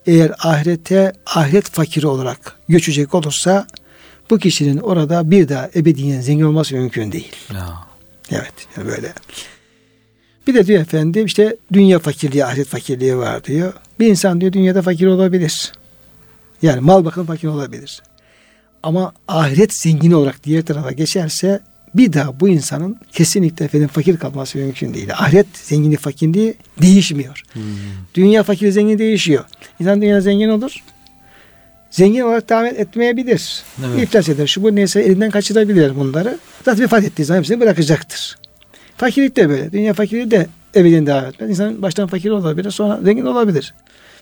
eğer 0.06 0.32
ahirete 0.40 1.14
ahiret 1.26 1.70
fakiri 1.70 2.08
olarak 2.08 2.56
göçecek 2.70 3.16
olursa 3.16 3.68
bu 4.30 4.38
kişinin 4.38 4.78
orada 4.78 5.32
bir 5.32 5.50
daha 5.50 5.70
ebediyen 5.76 6.22
zengin 6.22 6.44
olması 6.44 6.76
mümkün 6.76 7.12
değil. 7.12 7.36
Ya. 7.54 7.74
Evet 8.32 8.54
yani 8.78 8.88
böyle. 8.88 9.14
Bir 10.48 10.54
de 10.54 10.68
diyor 10.68 10.82
efendim 10.82 11.26
işte 11.26 11.56
dünya 11.74 12.00
fakirliği, 12.00 12.46
ahiret 12.46 12.68
fakirliği 12.68 13.18
var 13.18 13.44
diyor. 13.44 13.74
Bir 14.02 14.08
insan 14.08 14.42
diyor 14.42 14.54
dünyada 14.54 14.82
fakir 14.82 15.08
olabilir. 15.08 15.72
Yani 16.62 16.80
mal 16.80 17.06
bakım 17.06 17.26
fakir 17.26 17.48
olabilir. 17.48 18.02
Ama 18.84 19.14
ahiret 19.28 19.74
zengini 19.74 20.16
olarak 20.16 20.44
diğer 20.44 20.62
tarafa 20.62 20.92
geçerse 20.92 21.60
bir 21.96 22.14
daha 22.14 22.40
bu 22.40 22.50
insanın 22.50 22.98
kesinlikle 23.12 23.66
efendim 23.66 23.88
fakir 23.88 24.18
kalması 24.18 24.58
mümkün 24.58 24.94
değil. 24.94 25.14
Ahiret 25.14 25.48
zengini 25.54 25.98
fakirliği 25.98 26.54
değişmiyor. 26.82 27.44
Hmm. 27.54 27.64
Dünya 28.14 28.44
fakir 28.44 28.72
zengin 28.72 29.00
değişiyor. 29.00 29.46
İnsan 29.80 30.02
dünya 30.02 30.22
zengin 30.22 30.50
olur. 30.50 30.76
Zengin 31.92 32.22
olarak 32.22 32.50
devam 32.50 32.66
etmeyebilir. 32.66 33.64
Evet. 33.86 34.04
İflas 34.04 34.30
eder. 34.30 34.48
Şu 34.48 34.64
bu 34.64 34.76
neyse 34.76 35.02
elinden 35.02 35.32
kaçırabilir 35.32 35.96
bunları. 35.96 36.38
Zaten 36.66 36.84
vefat 36.84 37.04
ettiği 37.04 37.26
zaman 37.26 37.40
hepsini 37.40 37.60
bırakacaktır. 37.60 38.38
Fakirlik 38.98 39.36
de 39.36 39.50
böyle. 39.50 39.72
Dünya 39.72 39.94
fakirliği 39.94 40.32
de 40.32 40.48
ebediyen 40.76 41.08
devam 41.08 41.26
etmez. 41.26 41.50
İnsan 41.50 41.82
baştan 41.82 42.08
fakir 42.08 42.30
olabilir 42.30 42.72
sonra 42.72 43.00
zengin 43.04 43.26
olabilir. 43.26 43.74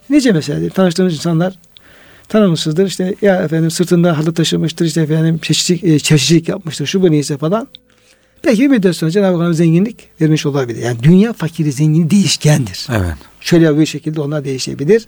Nice 0.10 0.32
mesela 0.32 0.70
tanıştığımız 0.70 1.14
insanlar 1.14 1.53
tanımışsızdır. 2.28 2.88
İşte 2.88 3.16
ya 3.22 3.36
efendim 3.36 3.72
sırtında 3.72 4.18
halı 4.18 4.34
taşımıştır. 4.34 4.86
işte 4.86 5.01
efendim 5.01 5.38
çeşitlik, 5.38 5.84
e, 5.84 5.99
çeşitlik 5.99 6.49
yapmıştır. 6.49 6.86
Şu 6.86 7.01
bu 7.01 7.12
neyse 7.12 7.38
falan. 7.38 7.68
Belki 8.45 8.62
bir 8.62 8.68
müddet 8.68 8.95
sonra 8.95 9.12
Cenab-ı 9.12 9.43
Hak 9.43 9.55
zenginlik 9.55 10.10
vermiş 10.22 10.45
olabilir. 10.45 10.84
Yani 10.84 11.03
dünya 11.03 11.34
fakiri 11.34 11.72
zengini 11.72 12.10
değişkendir. 12.10 12.88
Evet. 12.89 13.16
Şöyle 13.41 13.80
bir 13.80 13.86
şekilde 13.86 14.22
onlar 14.22 14.45
değişebilir. 14.45 15.07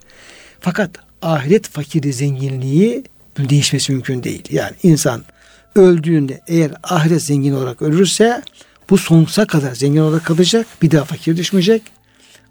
Fakat 0.60 0.92
ahiret 1.22 1.68
fakiri 1.68 2.14
zenginliği 2.14 3.04
değişmesi 3.38 3.92
mümkün 3.92 4.24
değil. 4.24 4.44
Yani 4.52 4.76
insan 4.84 5.24
öldüğünde 5.76 6.42
eğer 6.48 6.72
ahiret 6.84 7.24
zengin 7.24 7.54
olarak 7.54 7.82
ölürse 7.82 8.42
bu 8.90 8.98
sonsuza 8.98 9.46
kadar 9.46 9.76
zengin 9.76 10.02
olarak 10.02 10.26
kalacak. 10.26 10.68
Bir 10.82 10.92
daha 10.92 11.06
fakir 11.06 11.38
düşmeyecek. 11.38 11.82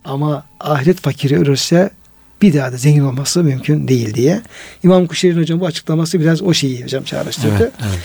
Ama 0.04 0.44
ahiret 0.60 1.00
fakiri 1.00 1.38
ölürse 1.38 1.90
bir 2.42 2.54
daha 2.54 2.72
da 2.72 2.76
zengin 2.76 3.04
olması 3.04 3.44
mümkün 3.44 3.88
değil 3.88 4.14
diye. 4.14 4.42
İmam 4.82 5.06
Kuşeyri'nin 5.06 5.40
hocam 5.40 5.60
bu 5.60 5.66
açıklaması 5.66 6.20
biraz 6.20 6.42
o 6.42 6.54
şeyi 6.54 6.84
hocam 6.84 7.04
çağrıştırdı. 7.04 7.62
Evet, 7.62 7.72
evet. 7.82 7.98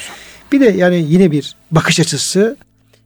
Bir 0.51 0.59
de 0.59 0.65
yani 0.65 1.05
yine 1.09 1.31
bir 1.31 1.55
bakış 1.71 1.99
açısı 1.99 2.57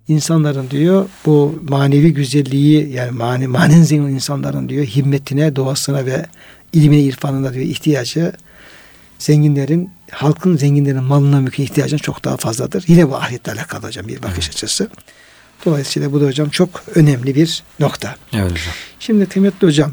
insanların 0.08 0.70
diyor 0.70 1.10
bu 1.26 1.64
manevi 1.70 2.14
güzelliği 2.14 2.90
yani 2.90 3.12
mani, 3.12 3.48
manen 3.48 3.82
zengin 3.82 4.14
insanların 4.14 4.70
diyor 4.70 4.86
himmetine, 4.86 5.56
doğasına 5.56 6.06
ve 6.06 6.26
ilmine, 6.74 7.02
irfanına 7.02 7.54
diyor 7.54 7.66
ihtiyacı 7.66 8.34
zenginlerin 9.20 9.90
halkın 10.12 10.58
zenginlerin 10.58 11.04
malına 11.04 11.42
mülküne 11.42 11.66
ihtiyacının 11.66 12.00
çok 12.00 12.24
daha 12.24 12.38
fazladır. 12.38 12.84
Yine 12.88 13.10
bu 13.10 13.16
ahiretle 13.16 13.52
alakalı 13.52 13.88
hocam 13.88 14.08
bir 14.08 14.24
bakış 14.24 14.46
evet. 14.46 14.50
açısı. 14.50 14.90
Dolayısıyla 15.66 16.12
bu 16.12 16.22
da 16.22 16.26
hocam 16.26 16.50
çok 16.50 16.84
önemli 16.96 17.36
bir 17.36 17.64
nokta. 17.80 18.16
Evet 18.34 18.52
hocam. 18.52 18.74
Şimdi 19.00 19.26
kıymetli 19.26 19.68
hocam 19.68 19.92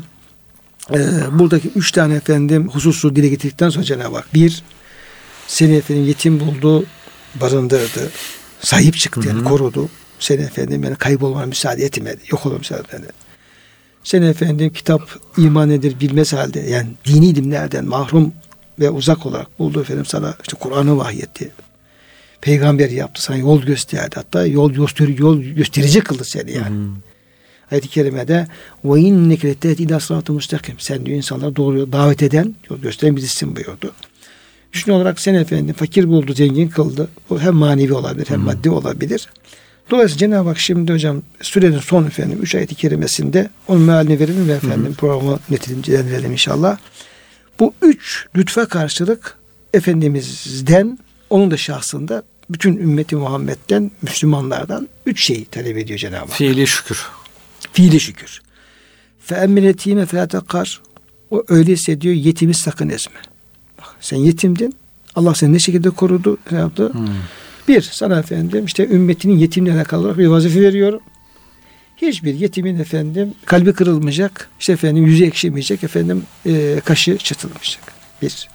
e, 0.94 0.98
buradaki 1.38 1.68
üç 1.68 1.92
tane 1.92 2.14
efendim 2.14 2.68
hususu 2.68 3.16
dile 3.16 3.28
getirdikten 3.28 3.70
sonra 3.70 3.84
Cenab-ı 3.84 4.16
Hak 4.16 4.34
bir 4.34 4.62
seni 5.46 5.76
efendim 5.76 6.04
yetim 6.04 6.40
buldu, 6.40 6.86
barındırdı, 7.34 8.10
sahip 8.60 8.96
çıktı 8.96 9.28
yani 9.28 9.44
korudu. 9.44 9.88
Seni 10.18 10.42
efendim 10.42 10.84
yani 10.84 10.96
kaybolmana 10.96 11.46
müsaade 11.46 11.84
etmedi, 11.84 12.20
yok 12.30 12.46
olma 12.46 12.58
müsaade 12.58 12.80
etmedi. 12.80 13.06
Seni 14.04 14.26
efendim 14.26 14.72
kitap 14.72 15.02
iman 15.36 15.70
edir 15.70 16.00
bilmez 16.00 16.32
halde 16.32 16.60
yani 16.60 16.88
dini 17.04 17.28
ilimlerden 17.28 17.84
mahrum 17.84 18.32
ve 18.80 18.90
uzak 18.90 19.26
olarak 19.26 19.58
buldu 19.58 19.80
efendim 19.80 20.06
sana 20.06 20.34
işte 20.42 20.56
Kur'an'ı 20.60 20.96
vahyetti. 20.98 21.52
Peygamber 22.40 22.90
yaptı 22.90 23.22
sana 23.22 23.36
yol 23.36 23.62
gösterdi. 23.62 24.14
Hatta 24.14 24.46
yol 24.46 24.72
gösteri 24.72 25.22
yol 25.22 25.40
gösterici 25.40 26.00
kıldı 26.00 26.24
seni 26.24 26.52
yani. 26.52 26.68
Hmm. 26.68 26.96
Ayet-i 27.70 27.88
kerimede 27.88 28.46
ve 28.84 29.00
inneke 29.00 29.48
lettehdi 29.48 29.82
ila 29.82 30.00
sıratı 30.00 30.32
müstakim. 30.32 30.74
Sen 30.78 31.06
diyor 31.06 31.16
insanlara 31.16 31.56
doğru 31.56 31.92
davet 31.92 32.22
eden, 32.22 32.54
yol 32.70 32.78
gösteren 32.78 33.16
birisisin 33.16 33.56
buyurdu. 33.56 33.92
Düşün 34.72 34.92
olarak 34.92 35.20
sen 35.20 35.34
efendim 35.34 35.74
fakir 35.74 36.08
buldu, 36.08 36.34
zengin 36.34 36.68
kıldı. 36.68 37.08
Bu 37.30 37.40
hem 37.40 37.54
manevi 37.54 37.92
olabilir 37.92 38.26
hem 38.28 38.38
hmm. 38.38 38.44
maddi 38.44 38.70
olabilir. 38.70 39.28
Dolayısıyla 39.90 40.18
Cenab-ı 40.18 40.48
Hak 40.48 40.58
şimdi 40.58 40.92
hocam 40.92 41.22
sürenin 41.42 41.78
son 41.78 42.06
efendim 42.06 42.38
3 42.42 42.54
ayet-i 42.54 42.74
kerimesinde 42.74 43.50
onun 43.68 43.82
mealini 43.82 44.20
verelim 44.20 44.48
ve 44.48 44.52
efendim 44.52 44.92
hı 44.92 44.94
programı 44.94 45.38
neticelendirelim 45.50 46.32
inşallah. 46.32 46.78
Bu 47.60 47.74
üç 47.82 48.26
lütfe 48.36 48.64
karşılık 48.64 49.38
Efendimiz'den 49.74 50.98
onun 51.30 51.50
da 51.50 51.56
şahsında 51.56 52.22
bütün 52.50 52.76
ümmeti 52.76 53.16
Muhammed'den 53.16 53.90
Müslümanlardan 54.02 54.88
üç 55.06 55.24
şeyi 55.26 55.44
talep 55.44 55.76
ediyor 55.76 55.98
Cenab-ı 55.98 56.18
Hak. 56.18 56.30
Fiili 56.30 56.66
şükür. 56.66 57.06
Fiili 57.76 58.00
şükür. 58.00 58.42
Fe 59.20 59.34
emmil 59.34 59.62
yetime 59.62 60.06
fe 60.06 60.28
tekar. 60.28 60.82
O 61.30 61.44
öyleyse 61.48 62.00
diyor 62.00 62.14
yetimi 62.14 62.54
sakın 62.54 62.88
ezme. 62.88 63.16
Bak, 63.78 63.96
sen 64.00 64.16
yetimdin. 64.16 64.74
Allah 65.14 65.34
seni 65.34 65.52
ne 65.52 65.58
şekilde 65.58 65.90
korudu? 65.90 66.38
Ne 66.50 66.58
yaptı? 66.58 66.92
Hmm. 66.92 67.08
Bir, 67.68 67.82
sana 67.82 68.18
efendim 68.18 68.64
işte 68.64 68.88
ümmetinin 68.88 69.38
yetimle 69.38 69.72
alakalı 69.72 70.00
olarak 70.00 70.18
bir 70.18 70.26
vazife 70.26 70.60
veriyorum. 70.60 71.00
Hiçbir 71.96 72.34
yetimin 72.34 72.78
efendim 72.78 73.34
kalbi 73.44 73.72
kırılmayacak, 73.72 74.50
işte 74.60 74.72
efendim 74.72 75.06
yüzü 75.06 75.24
ekşimeyecek, 75.24 75.84
efendim 75.84 76.22
e, 76.46 76.80
kaşı 76.84 77.18
çatılmayacak. 77.18 77.82
Bir. 78.22 78.48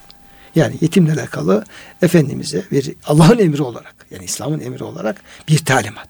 Yani 0.55 0.75
yetimle 0.81 1.13
alakalı 1.13 1.65
Efendimiz'e 2.01 2.63
bir 2.71 2.93
Allah'ın 3.05 3.39
emri 3.39 3.61
olarak 3.61 3.95
yani 4.11 4.25
İslam'ın 4.25 4.59
emri 4.59 4.83
olarak 4.83 5.21
bir 5.47 5.57
talimat. 5.57 6.09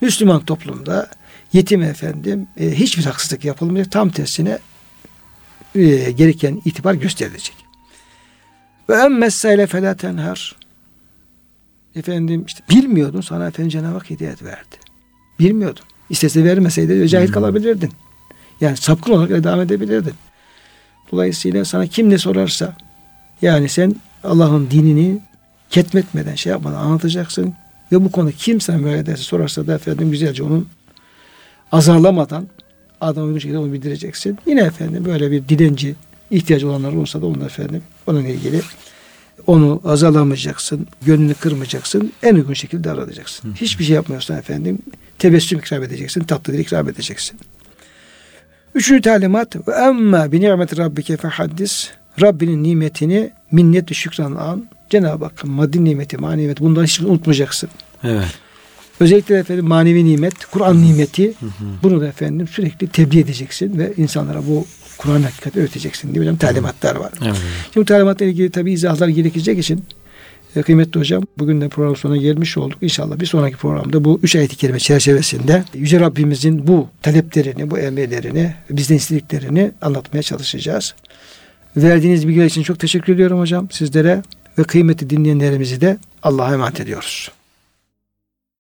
Müslüman 0.00 0.44
toplumda 0.44 1.10
yetim 1.52 1.82
efendim 1.82 2.48
e, 2.60 2.70
hiçbir 2.70 3.04
haksızlık 3.04 3.44
yapılmayacak. 3.44 3.92
Tam 3.92 4.10
tersine 4.10 4.58
e, 5.74 6.10
gereken 6.10 6.62
itibar 6.64 6.94
gösterilecek. 6.94 7.56
Ve 8.88 8.94
emmessele 8.94 9.66
felâ 9.66 9.94
tenhar. 9.94 10.56
Efendim 11.96 12.44
işte 12.46 12.60
bilmiyordun 12.70 13.20
sana 13.20 13.46
efendim 13.46 13.70
Cenab-ı 13.70 13.94
Hak 13.94 14.10
hidayet 14.10 14.42
verdi. 14.42 14.76
Bilmiyordun. 15.38 15.84
İstese 16.10 16.44
vermeseydi 16.44 17.08
cahil 17.08 17.26
hmm. 17.26 17.34
kalabilirdin. 17.34 17.92
Yani 18.60 18.76
sapkın 18.76 19.12
olarak 19.12 19.44
devam 19.44 19.60
edebilirdin. 19.60 20.14
Dolayısıyla 21.12 21.64
sana 21.64 21.86
kim 21.86 22.10
ne 22.10 22.18
sorarsa 22.18 22.76
yani 23.42 23.68
sen 23.68 23.94
Allah'ın 24.24 24.70
dinini 24.70 25.20
ketmetmeden 25.70 26.34
şey 26.34 26.52
yapmadan 26.52 26.78
anlatacaksın. 26.78 27.54
Ve 27.92 28.04
bu 28.04 28.12
konu 28.12 28.32
kim 28.32 28.60
sana 28.60 28.90
ederse 28.90 29.22
sorarsa 29.22 29.66
da 29.66 29.74
efendim 29.74 30.10
güzelce 30.10 30.42
onun 30.42 30.68
azarlamadan 31.72 32.48
adamı 33.00 33.34
bir 33.34 33.40
şekilde 33.40 33.58
onu 33.58 33.72
bildireceksin. 33.72 34.38
Yine 34.46 34.60
efendim 34.60 35.04
böyle 35.04 35.30
bir 35.30 35.48
dilenci 35.48 35.94
ihtiyacı 36.30 36.68
olanlar 36.68 36.92
olursa 36.92 37.22
da 37.22 37.26
onu 37.26 37.44
efendim 37.44 37.82
onunla 38.06 38.28
ilgili 38.28 38.60
onu 39.46 39.80
azalamayacaksın, 39.84 40.86
gönlünü 41.02 41.34
kırmayacaksın, 41.34 42.12
en 42.22 42.34
uygun 42.34 42.54
şekilde 42.54 42.84
davranacaksın. 42.84 43.54
Hiçbir 43.54 43.84
şey 43.84 43.94
yapmıyorsan 43.94 44.38
efendim 44.38 44.78
tebessüm 45.18 45.58
ikram 45.58 45.82
edeceksin, 45.82 46.20
tatlı 46.24 46.52
dil 46.52 46.58
ikram 46.58 46.88
edeceksin. 46.88 47.40
Üçüncü 48.74 49.02
talimat 49.02 49.68
ve 49.68 49.72
emma 49.72 50.32
bi 50.32 50.40
ni'met 50.40 50.78
rabbike 50.78 51.16
fehaddis 51.16 51.90
Rabbinin 52.20 52.62
nimetini 52.62 53.30
minnet 53.52 53.90
ve 53.90 53.94
şükran 53.94 54.34
an. 54.34 54.68
Cenab-ı 54.90 55.24
Hakk'ın 55.24 55.50
maddi 55.50 55.84
nimeti, 55.84 56.18
manevi 56.18 56.42
nimeti 56.42 56.64
bundan 56.64 56.84
hiç 56.84 57.00
unutmayacaksın. 57.00 57.70
Evet. 58.04 58.38
Özellikle 59.00 59.38
efendim 59.38 59.66
manevi 59.66 60.04
nimet, 60.04 60.44
Kur'an 60.44 60.82
nimeti 60.82 61.26
hı 61.26 61.46
hı. 61.46 61.50
bunu 61.82 62.00
da 62.00 62.06
efendim 62.06 62.48
sürekli 62.48 62.88
tebliğ 62.88 63.20
edeceksin 63.20 63.78
ve 63.78 63.92
insanlara 63.96 64.46
bu 64.46 64.66
Kur'an 64.98 65.22
hakikati 65.22 65.60
öğreteceksin 65.60 66.14
diye 66.14 66.20
hocam 66.20 66.36
talimatlar 66.36 66.96
var. 66.96 67.12
Evet. 67.24 67.36
Şimdi 67.64 67.76
bu 67.76 67.84
talimatla 67.84 68.26
ilgili 68.26 68.50
tabi 68.50 68.72
izahlar 68.72 69.08
gerekecek 69.08 69.58
için 69.58 69.84
e, 70.56 70.62
kıymetli 70.62 71.00
hocam 71.00 71.22
bugün 71.38 71.60
de 71.60 71.68
program 71.68 71.96
sonuna 71.96 72.16
gelmiş 72.16 72.58
olduk. 72.58 72.78
İnşallah 72.80 73.20
bir 73.20 73.26
sonraki 73.26 73.56
programda 73.56 74.04
bu 74.04 74.20
üç 74.22 74.36
ayet-i 74.36 74.56
kerime 74.56 74.78
çerçevesinde 74.78 75.64
Yüce 75.74 76.00
Rabbimizin 76.00 76.66
bu 76.66 76.88
taleplerini, 77.02 77.70
bu 77.70 77.78
emirlerini, 77.78 78.54
bizden 78.70 78.96
istediklerini 78.96 79.70
anlatmaya 79.82 80.22
çalışacağız. 80.22 80.94
Verdiğiniz 81.76 82.28
bilgiler 82.28 82.46
için 82.46 82.62
çok 82.62 82.78
teşekkür 82.78 83.14
ediyorum 83.14 83.38
hocam 83.38 83.68
sizlere 83.70 84.22
ve 84.58 84.64
kıymetli 84.64 85.10
dinleyenlerimizi 85.10 85.80
de 85.80 85.98
Allah'a 86.22 86.54
emanet 86.54 86.80
ediyoruz. 86.80 87.30